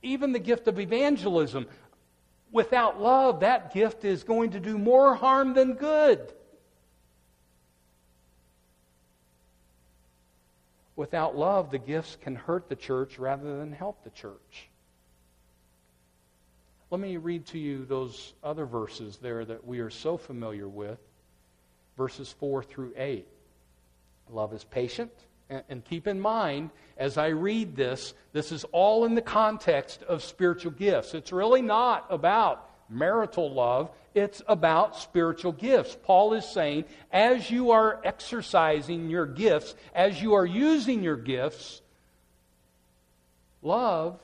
Even 0.00 0.32
the 0.32 0.38
gift 0.38 0.66
of 0.66 0.80
evangelism, 0.80 1.66
without 2.50 3.02
love, 3.02 3.40
that 3.40 3.74
gift 3.74 4.06
is 4.06 4.24
going 4.24 4.52
to 4.52 4.60
do 4.60 4.78
more 4.78 5.14
harm 5.14 5.52
than 5.52 5.74
good. 5.74 6.32
Without 10.96 11.36
love, 11.36 11.70
the 11.70 11.78
gifts 11.78 12.16
can 12.22 12.34
hurt 12.34 12.70
the 12.70 12.76
church 12.76 13.18
rather 13.18 13.58
than 13.58 13.72
help 13.72 14.02
the 14.04 14.10
church. 14.10 14.70
Let 16.90 17.02
me 17.02 17.18
read 17.18 17.44
to 17.48 17.58
you 17.58 17.84
those 17.84 18.32
other 18.42 18.64
verses 18.64 19.18
there 19.18 19.44
that 19.44 19.66
we 19.66 19.80
are 19.80 19.90
so 19.90 20.16
familiar 20.16 20.66
with 20.66 20.98
verses 21.96 22.34
4 22.38 22.62
through 22.62 22.92
8. 22.96 23.26
Love 24.30 24.52
is 24.52 24.64
patient. 24.64 25.12
And 25.50 25.84
keep 25.84 26.06
in 26.06 26.20
mind, 26.20 26.70
as 26.96 27.18
I 27.18 27.28
read 27.28 27.76
this, 27.76 28.14
this 28.32 28.50
is 28.50 28.64
all 28.72 29.04
in 29.04 29.14
the 29.14 29.22
context 29.22 30.02
of 30.02 30.22
spiritual 30.22 30.72
gifts. 30.72 31.12
It's 31.12 31.32
really 31.32 31.60
not 31.60 32.06
about 32.08 32.70
marital 32.88 33.52
love, 33.52 33.90
it's 34.14 34.42
about 34.46 34.96
spiritual 34.96 35.52
gifts. 35.52 35.96
Paul 36.02 36.34
is 36.34 36.46
saying, 36.46 36.84
as 37.12 37.50
you 37.50 37.72
are 37.72 38.00
exercising 38.04 39.10
your 39.10 39.26
gifts, 39.26 39.74
as 39.94 40.20
you 40.20 40.34
are 40.34 40.46
using 40.46 41.02
your 41.02 41.16
gifts, 41.16 41.82
love 43.62 44.20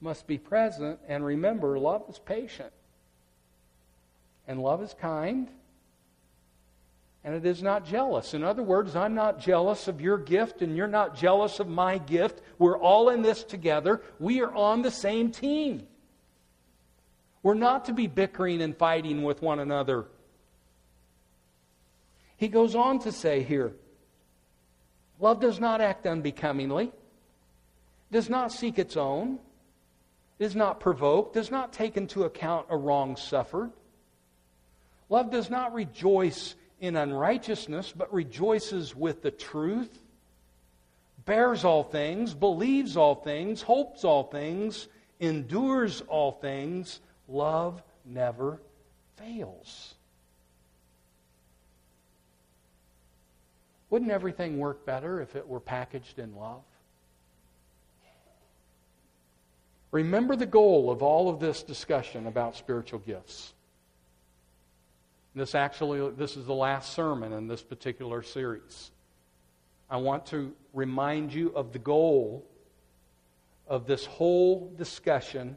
must 0.00 0.26
be 0.26 0.38
present. 0.38 1.00
And 1.08 1.24
remember, 1.24 1.78
love 1.78 2.04
is 2.08 2.18
patient. 2.18 2.72
And 4.46 4.60
love 4.62 4.82
is 4.82 4.94
kind. 5.00 5.48
And 7.24 7.34
it 7.34 7.46
is 7.46 7.62
not 7.62 7.86
jealous. 7.86 8.34
In 8.34 8.44
other 8.44 8.62
words, 8.62 8.94
I'm 8.94 9.14
not 9.14 9.40
jealous 9.40 9.88
of 9.88 10.00
your 10.00 10.18
gift, 10.18 10.60
and 10.60 10.76
you're 10.76 10.86
not 10.86 11.16
jealous 11.16 11.58
of 11.58 11.66
my 11.66 11.96
gift. 11.96 12.42
We're 12.58 12.78
all 12.78 13.08
in 13.08 13.22
this 13.22 13.42
together. 13.42 14.02
We 14.18 14.42
are 14.42 14.54
on 14.54 14.82
the 14.82 14.90
same 14.90 15.30
team. 15.30 15.86
We're 17.42 17.54
not 17.54 17.86
to 17.86 17.94
be 17.94 18.06
bickering 18.06 18.60
and 18.60 18.76
fighting 18.76 19.22
with 19.22 19.40
one 19.40 19.58
another. 19.58 20.06
He 22.36 22.48
goes 22.48 22.74
on 22.74 22.98
to 23.00 23.12
say 23.12 23.42
here 23.42 23.72
love 25.20 25.40
does 25.40 25.60
not 25.60 25.80
act 25.80 26.06
unbecomingly, 26.06 26.92
does 28.12 28.28
not 28.28 28.52
seek 28.52 28.78
its 28.78 28.96
own, 28.96 29.38
is 30.38 30.54
not 30.54 30.80
provoked, 30.80 31.34
does 31.34 31.50
not 31.50 31.72
take 31.72 31.96
into 31.96 32.24
account 32.24 32.66
a 32.68 32.76
wrong 32.76 33.16
suffered. 33.16 33.70
Love 35.08 35.30
does 35.30 35.48
not 35.48 35.72
rejoice 35.72 36.54
in 36.84 36.96
unrighteousness, 36.96 37.92
but 37.96 38.12
rejoices 38.12 38.94
with 38.94 39.22
the 39.22 39.30
truth, 39.30 40.02
bears 41.24 41.64
all 41.64 41.82
things, 41.82 42.34
believes 42.34 42.96
all 42.96 43.14
things, 43.14 43.62
hopes 43.62 44.04
all 44.04 44.24
things, 44.24 44.88
endures 45.20 46.02
all 46.02 46.32
things. 46.32 47.00
Love 47.28 47.82
never 48.04 48.60
fails. 49.16 49.94
Wouldn't 53.90 54.10
everything 54.10 54.58
work 54.58 54.84
better 54.84 55.20
if 55.20 55.36
it 55.36 55.46
were 55.46 55.60
packaged 55.60 56.18
in 56.18 56.34
love? 56.34 56.62
Remember 59.92 60.34
the 60.34 60.46
goal 60.46 60.90
of 60.90 61.04
all 61.04 61.30
of 61.30 61.38
this 61.38 61.62
discussion 61.62 62.26
about 62.26 62.56
spiritual 62.56 62.98
gifts. 62.98 63.53
This 65.34 65.54
actually 65.54 66.10
this 66.12 66.36
is 66.36 66.46
the 66.46 66.54
last 66.54 66.92
sermon 66.92 67.32
in 67.32 67.48
this 67.48 67.62
particular 67.62 68.22
series. 68.22 68.92
I 69.90 69.96
want 69.96 70.26
to 70.26 70.52
remind 70.72 71.34
you 71.34 71.52
of 71.54 71.72
the 71.72 71.78
goal 71.78 72.46
of 73.66 73.86
this 73.86 74.06
whole 74.06 74.72
discussion 74.76 75.56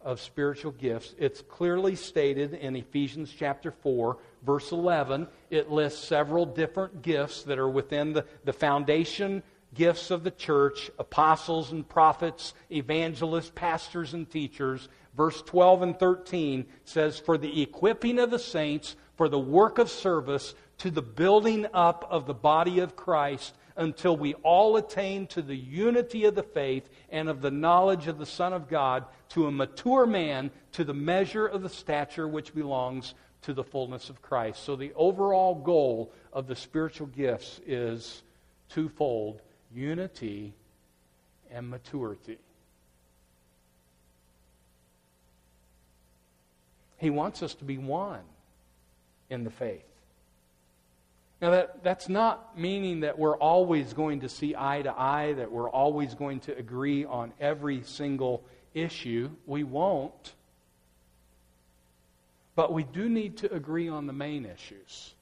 of 0.00 0.20
spiritual 0.20 0.72
gifts. 0.72 1.14
It's 1.18 1.42
clearly 1.42 1.94
stated 1.94 2.54
in 2.54 2.74
Ephesians 2.74 3.32
chapter 3.36 3.70
4, 3.70 4.18
verse 4.44 4.72
11. 4.72 5.28
It 5.50 5.70
lists 5.70 6.04
several 6.04 6.44
different 6.44 7.02
gifts 7.02 7.44
that 7.44 7.58
are 7.58 7.68
within 7.68 8.12
the, 8.12 8.24
the 8.44 8.52
foundation 8.52 9.42
gifts 9.74 10.10
of 10.10 10.24
the 10.24 10.30
church 10.30 10.90
apostles 10.98 11.72
and 11.72 11.88
prophets, 11.88 12.54
evangelists, 12.70 13.52
pastors, 13.54 14.14
and 14.14 14.28
teachers. 14.30 14.88
Verse 15.16 15.40
12 15.42 15.82
and 15.82 15.98
13 15.98 16.66
says, 16.84 17.18
For 17.18 17.38
the 17.38 17.62
equipping 17.62 18.18
of 18.18 18.30
the 18.30 18.38
saints, 18.38 18.96
for 19.22 19.28
the 19.28 19.38
work 19.38 19.78
of 19.78 19.88
service, 19.88 20.52
to 20.78 20.90
the 20.90 21.00
building 21.00 21.64
up 21.72 22.04
of 22.10 22.26
the 22.26 22.34
body 22.34 22.80
of 22.80 22.96
Christ 22.96 23.54
until 23.76 24.16
we 24.16 24.34
all 24.34 24.76
attain 24.76 25.28
to 25.28 25.42
the 25.42 25.54
unity 25.54 26.24
of 26.24 26.34
the 26.34 26.42
faith 26.42 26.90
and 27.08 27.28
of 27.28 27.40
the 27.40 27.52
knowledge 27.52 28.08
of 28.08 28.18
the 28.18 28.26
Son 28.26 28.52
of 28.52 28.68
God, 28.68 29.04
to 29.28 29.46
a 29.46 29.52
mature 29.52 30.06
man, 30.06 30.50
to 30.72 30.82
the 30.82 30.92
measure 30.92 31.46
of 31.46 31.62
the 31.62 31.68
stature 31.68 32.26
which 32.26 32.52
belongs 32.52 33.14
to 33.42 33.54
the 33.54 33.62
fullness 33.62 34.10
of 34.10 34.20
Christ. 34.22 34.64
So, 34.64 34.74
the 34.74 34.92
overall 34.96 35.54
goal 35.54 36.12
of 36.32 36.48
the 36.48 36.56
spiritual 36.56 37.06
gifts 37.06 37.60
is 37.64 38.24
twofold 38.70 39.40
unity 39.72 40.52
and 41.48 41.70
maturity. 41.70 42.38
He 46.98 47.10
wants 47.10 47.40
us 47.44 47.54
to 47.54 47.64
be 47.64 47.78
one 47.78 48.22
in 49.32 49.44
the 49.44 49.50
faith. 49.50 49.84
Now, 51.40 51.50
that, 51.50 51.82
that's 51.82 52.08
not 52.08 52.56
meaning 52.56 53.00
that 53.00 53.18
we're 53.18 53.36
always 53.36 53.94
going 53.94 54.20
to 54.20 54.28
see 54.28 54.54
eye 54.56 54.82
to 54.82 54.92
eye, 54.96 55.32
that 55.32 55.50
we're 55.50 55.70
always 55.70 56.14
going 56.14 56.38
to 56.40 56.56
agree 56.56 57.04
on 57.04 57.32
every 57.40 57.82
single 57.82 58.44
issue. 58.74 59.30
We 59.46 59.64
won't. 59.64 60.34
But 62.54 62.72
we 62.72 62.84
do 62.84 63.08
need 63.08 63.38
to 63.38 63.52
agree 63.52 63.88
on 63.88 64.06
the 64.06 64.12
main 64.12 64.44
issues. 64.44 65.14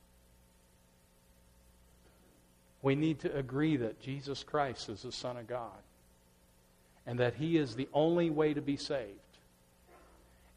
We 2.83 2.97
need 2.97 3.21
to 3.21 3.35
agree 3.35 3.77
that 3.77 4.01
Jesus 4.01 4.43
Christ 4.43 4.89
is 4.91 5.03
the 5.03 5.13
Son 5.13 5.37
of 5.37 5.47
God 5.47 5.71
and 7.07 7.19
that 7.21 7.35
He 7.35 7.57
is 7.57 7.77
the 7.77 7.89
only 7.95 8.29
way 8.29 8.53
to 8.53 8.61
be 8.61 8.77
saved 8.77 9.20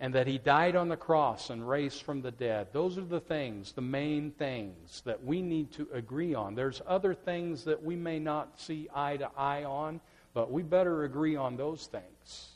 and 0.03 0.13
that 0.13 0.27
he 0.27 0.37
died 0.37 0.75
on 0.75 0.89
the 0.89 0.97
cross 0.97 1.49
and 1.49 1.65
raised 1.65 2.01
from 2.01 2.21
the 2.21 2.29
dead. 2.29 2.67
Those 2.73 2.97
are 2.97 3.05
the 3.05 3.21
things, 3.21 3.71
the 3.71 3.79
main 3.79 4.31
things 4.31 5.01
that 5.05 5.23
we 5.23 5.41
need 5.41 5.71
to 5.75 5.87
agree 5.93 6.33
on. 6.33 6.55
There's 6.55 6.81
other 6.85 7.13
things 7.13 7.63
that 7.63 7.81
we 7.81 7.95
may 7.95 8.19
not 8.19 8.59
see 8.59 8.89
eye 8.93 9.15
to 9.15 9.29
eye 9.37 9.63
on, 9.63 10.01
but 10.33 10.51
we 10.51 10.61
better 10.61 11.05
agree 11.05 11.37
on 11.37 11.55
those 11.55 11.85
things. 11.85 12.49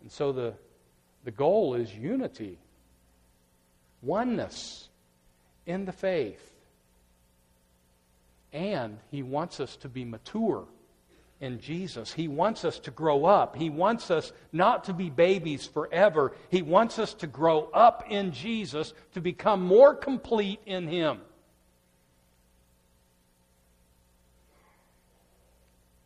And 0.00 0.12
so 0.12 0.30
the, 0.30 0.54
the 1.24 1.32
goal 1.32 1.74
is 1.74 1.92
unity, 1.92 2.56
oneness 4.02 4.88
in 5.66 5.86
the 5.86 5.92
faith. 5.92 6.52
And 8.52 8.96
he 9.10 9.24
wants 9.24 9.58
us 9.58 9.74
to 9.78 9.88
be 9.88 10.04
mature 10.04 10.66
in 11.40 11.58
Jesus. 11.58 12.12
He 12.12 12.28
wants 12.28 12.64
us 12.64 12.78
to 12.80 12.90
grow 12.90 13.24
up. 13.24 13.56
He 13.56 13.70
wants 13.70 14.10
us 14.10 14.32
not 14.52 14.84
to 14.84 14.92
be 14.92 15.08
babies 15.08 15.66
forever. 15.66 16.32
He 16.50 16.62
wants 16.62 16.98
us 16.98 17.14
to 17.14 17.26
grow 17.26 17.70
up 17.72 18.04
in 18.08 18.32
Jesus 18.32 18.92
to 19.14 19.20
become 19.20 19.62
more 19.62 19.94
complete 19.94 20.60
in 20.66 20.86
Him. 20.86 21.20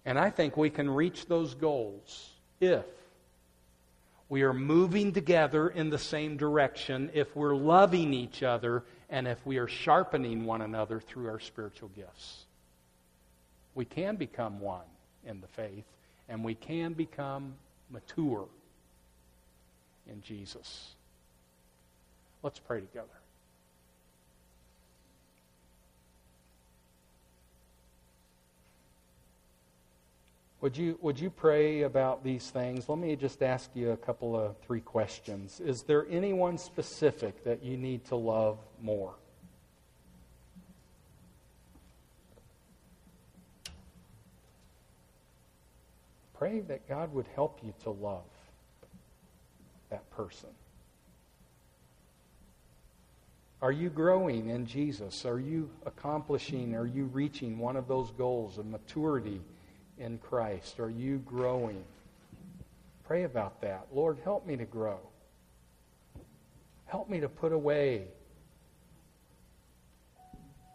And 0.04 0.18
I 0.18 0.30
think 0.30 0.56
we 0.56 0.70
can 0.70 0.88
reach 0.88 1.26
those 1.26 1.54
goals 1.54 2.30
if 2.60 2.84
we 4.28 4.42
are 4.42 4.52
moving 4.52 5.12
together 5.12 5.68
in 5.68 5.90
the 5.90 5.98
same 5.98 6.36
direction, 6.36 7.10
if 7.14 7.34
we're 7.34 7.56
loving 7.56 8.12
each 8.12 8.42
other, 8.42 8.84
and 9.10 9.26
if 9.26 9.44
we 9.46 9.58
are 9.58 9.68
sharpening 9.68 10.44
one 10.44 10.60
another 10.60 11.00
through 11.00 11.28
our 11.28 11.40
spiritual 11.40 11.88
gifts. 11.88 12.44
We 13.74 13.84
can 13.84 14.16
become 14.16 14.60
one 14.60 14.84
in 15.26 15.40
the 15.40 15.46
faith, 15.48 15.84
and 16.28 16.44
we 16.44 16.54
can 16.54 16.92
become 16.92 17.54
mature 17.90 18.46
in 20.10 20.20
Jesus. 20.22 20.90
Let's 22.42 22.58
pray 22.58 22.80
together. 22.80 23.08
Would 30.64 30.78
you, 30.78 30.98
would 31.02 31.20
you 31.20 31.28
pray 31.28 31.82
about 31.82 32.24
these 32.24 32.48
things? 32.48 32.88
Let 32.88 32.98
me 32.98 33.16
just 33.16 33.42
ask 33.42 33.68
you 33.74 33.90
a 33.90 33.98
couple 33.98 34.34
of 34.34 34.56
three 34.66 34.80
questions. 34.80 35.60
Is 35.60 35.82
there 35.82 36.06
anyone 36.10 36.56
specific 36.56 37.44
that 37.44 37.62
you 37.62 37.76
need 37.76 38.06
to 38.06 38.16
love 38.16 38.56
more? 38.80 39.12
Pray 46.44 46.60
that 46.60 46.86
God 46.86 47.14
would 47.14 47.24
help 47.34 47.60
you 47.62 47.72
to 47.84 47.90
love 47.90 48.28
that 49.88 50.10
person. 50.10 50.50
Are 53.62 53.72
you 53.72 53.88
growing 53.88 54.50
in 54.50 54.66
Jesus? 54.66 55.24
Are 55.24 55.40
you 55.40 55.70
accomplishing, 55.86 56.74
are 56.74 56.84
you 56.84 57.04
reaching 57.04 57.58
one 57.58 57.76
of 57.76 57.88
those 57.88 58.10
goals 58.10 58.58
of 58.58 58.66
maturity 58.66 59.40
in 59.96 60.18
Christ? 60.18 60.80
Are 60.80 60.90
you 60.90 61.16
growing? 61.24 61.82
Pray 63.04 63.22
about 63.22 63.62
that. 63.62 63.86
Lord, 63.90 64.18
help 64.22 64.46
me 64.46 64.54
to 64.58 64.66
grow. 64.66 64.98
Help 66.84 67.08
me 67.08 67.20
to 67.20 67.28
put 67.30 67.52
away 67.52 68.04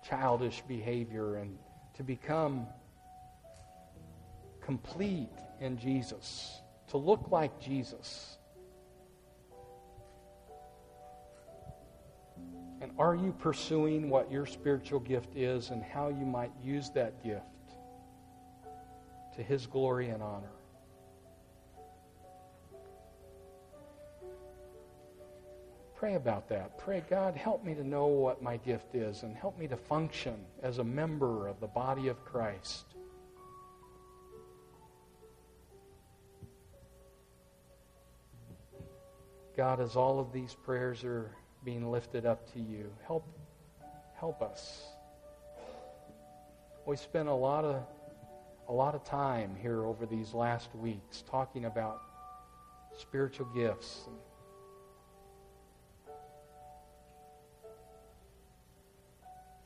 childish 0.10 0.64
behavior 0.68 1.36
and 1.36 1.60
to 1.96 2.02
become 2.02 2.66
complete 4.66 5.30
in 5.60 5.78
Jesus, 5.78 6.62
to 6.89 6.98
look 6.98 7.32
like 7.32 7.60
Jesus. 7.60 8.38
And 12.82 12.91
are 12.98 13.15
you 13.15 13.34
pursuing 13.34 14.10
what 14.10 14.32
your 14.32 14.45
spiritual 14.45 15.02
gift 15.02 15.36
is 15.36 15.69
and 15.69 15.84
how 15.84 16.10
you 16.10 16.26
might 16.26 16.52
use 16.63 16.89
that 16.91 17.24
gift 17.24 17.43
to 19.36 19.43
His 19.43 19.67
glory 19.67 20.10
and 20.10 20.24
honor? 20.24 20.52
Pray 26.00 26.15
about 26.15 26.48
that. 26.48 26.78
Pray, 26.78 27.04
God, 27.10 27.36
help 27.36 27.65
me 27.65 27.76
to 27.76 27.86
know 27.86 28.08
what 28.08 28.41
my 28.41 28.56
gift 28.56 28.95
is 28.95 29.24
and 29.24 29.36
help 29.36 29.60
me 29.60 29.67
to 29.67 29.76
function 29.76 30.45
as 30.63 30.78
a 30.78 30.84
member 30.84 31.50
of 31.50 31.60
the 31.60 31.67
body 31.67 32.08
of 32.08 32.24
Christ. 32.24 32.88
God, 39.60 39.82
as 39.82 39.98
all 39.98 40.22
of 40.22 40.32
these 40.32 40.56
prayers 40.56 41.04
are 41.04 41.36
being 41.65 41.91
lifted 41.91 42.26
up 42.26 42.50
to 42.54 42.62
you, 42.62 42.89
help, 43.06 43.28
help 44.15 44.41
us. 44.41 44.86
We 46.86 46.95
spent 46.95 47.28
a 47.28 47.34
lot 47.34 47.65
of 47.65 47.84
a 48.69 48.72
lot 48.72 48.95
of 48.95 49.04
time 49.04 49.58
here 49.62 49.84
over 49.84 50.06
these 50.06 50.34
last 50.34 50.74
weeks 50.74 51.26
talking 51.30 51.65
about 51.65 52.02
spiritual 52.98 53.48
gifts. 53.48 54.08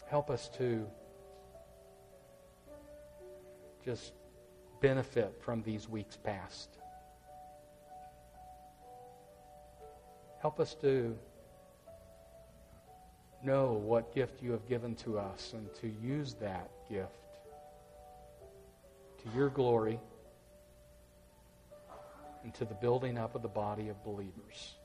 Help 0.08 0.32
us 0.32 0.50
to 0.58 0.88
just 3.86 4.14
benefit 4.82 5.36
from 5.40 5.62
these 5.62 5.88
weeks 5.88 6.18
past. 6.18 6.80
Help 10.44 10.60
us 10.60 10.76
to 10.82 11.18
know 13.46 13.72
what 13.72 14.14
gift 14.14 14.44
you 14.44 14.52
have 14.52 14.68
given 14.68 14.94
to 14.94 15.18
us 15.18 15.54
and 15.54 15.74
to 15.76 15.88
use 15.88 16.34
that 16.34 16.70
gift 16.90 17.12
to 19.24 19.38
your 19.38 19.48
glory 19.48 20.02
and 22.44 22.54
to 22.56 22.66
the 22.66 22.74
building 22.74 23.18
up 23.18 23.36
of 23.36 23.42
the 23.42 23.48
body 23.48 23.88
of 23.88 24.04
believers. 24.04 24.76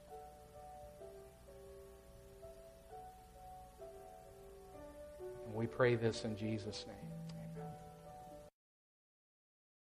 And 5.45 5.55
we 5.57 5.67
pray 5.67 5.97
this 5.97 6.25
in 6.25 6.37
Jesus' 6.37 6.85
name. 6.87 7.08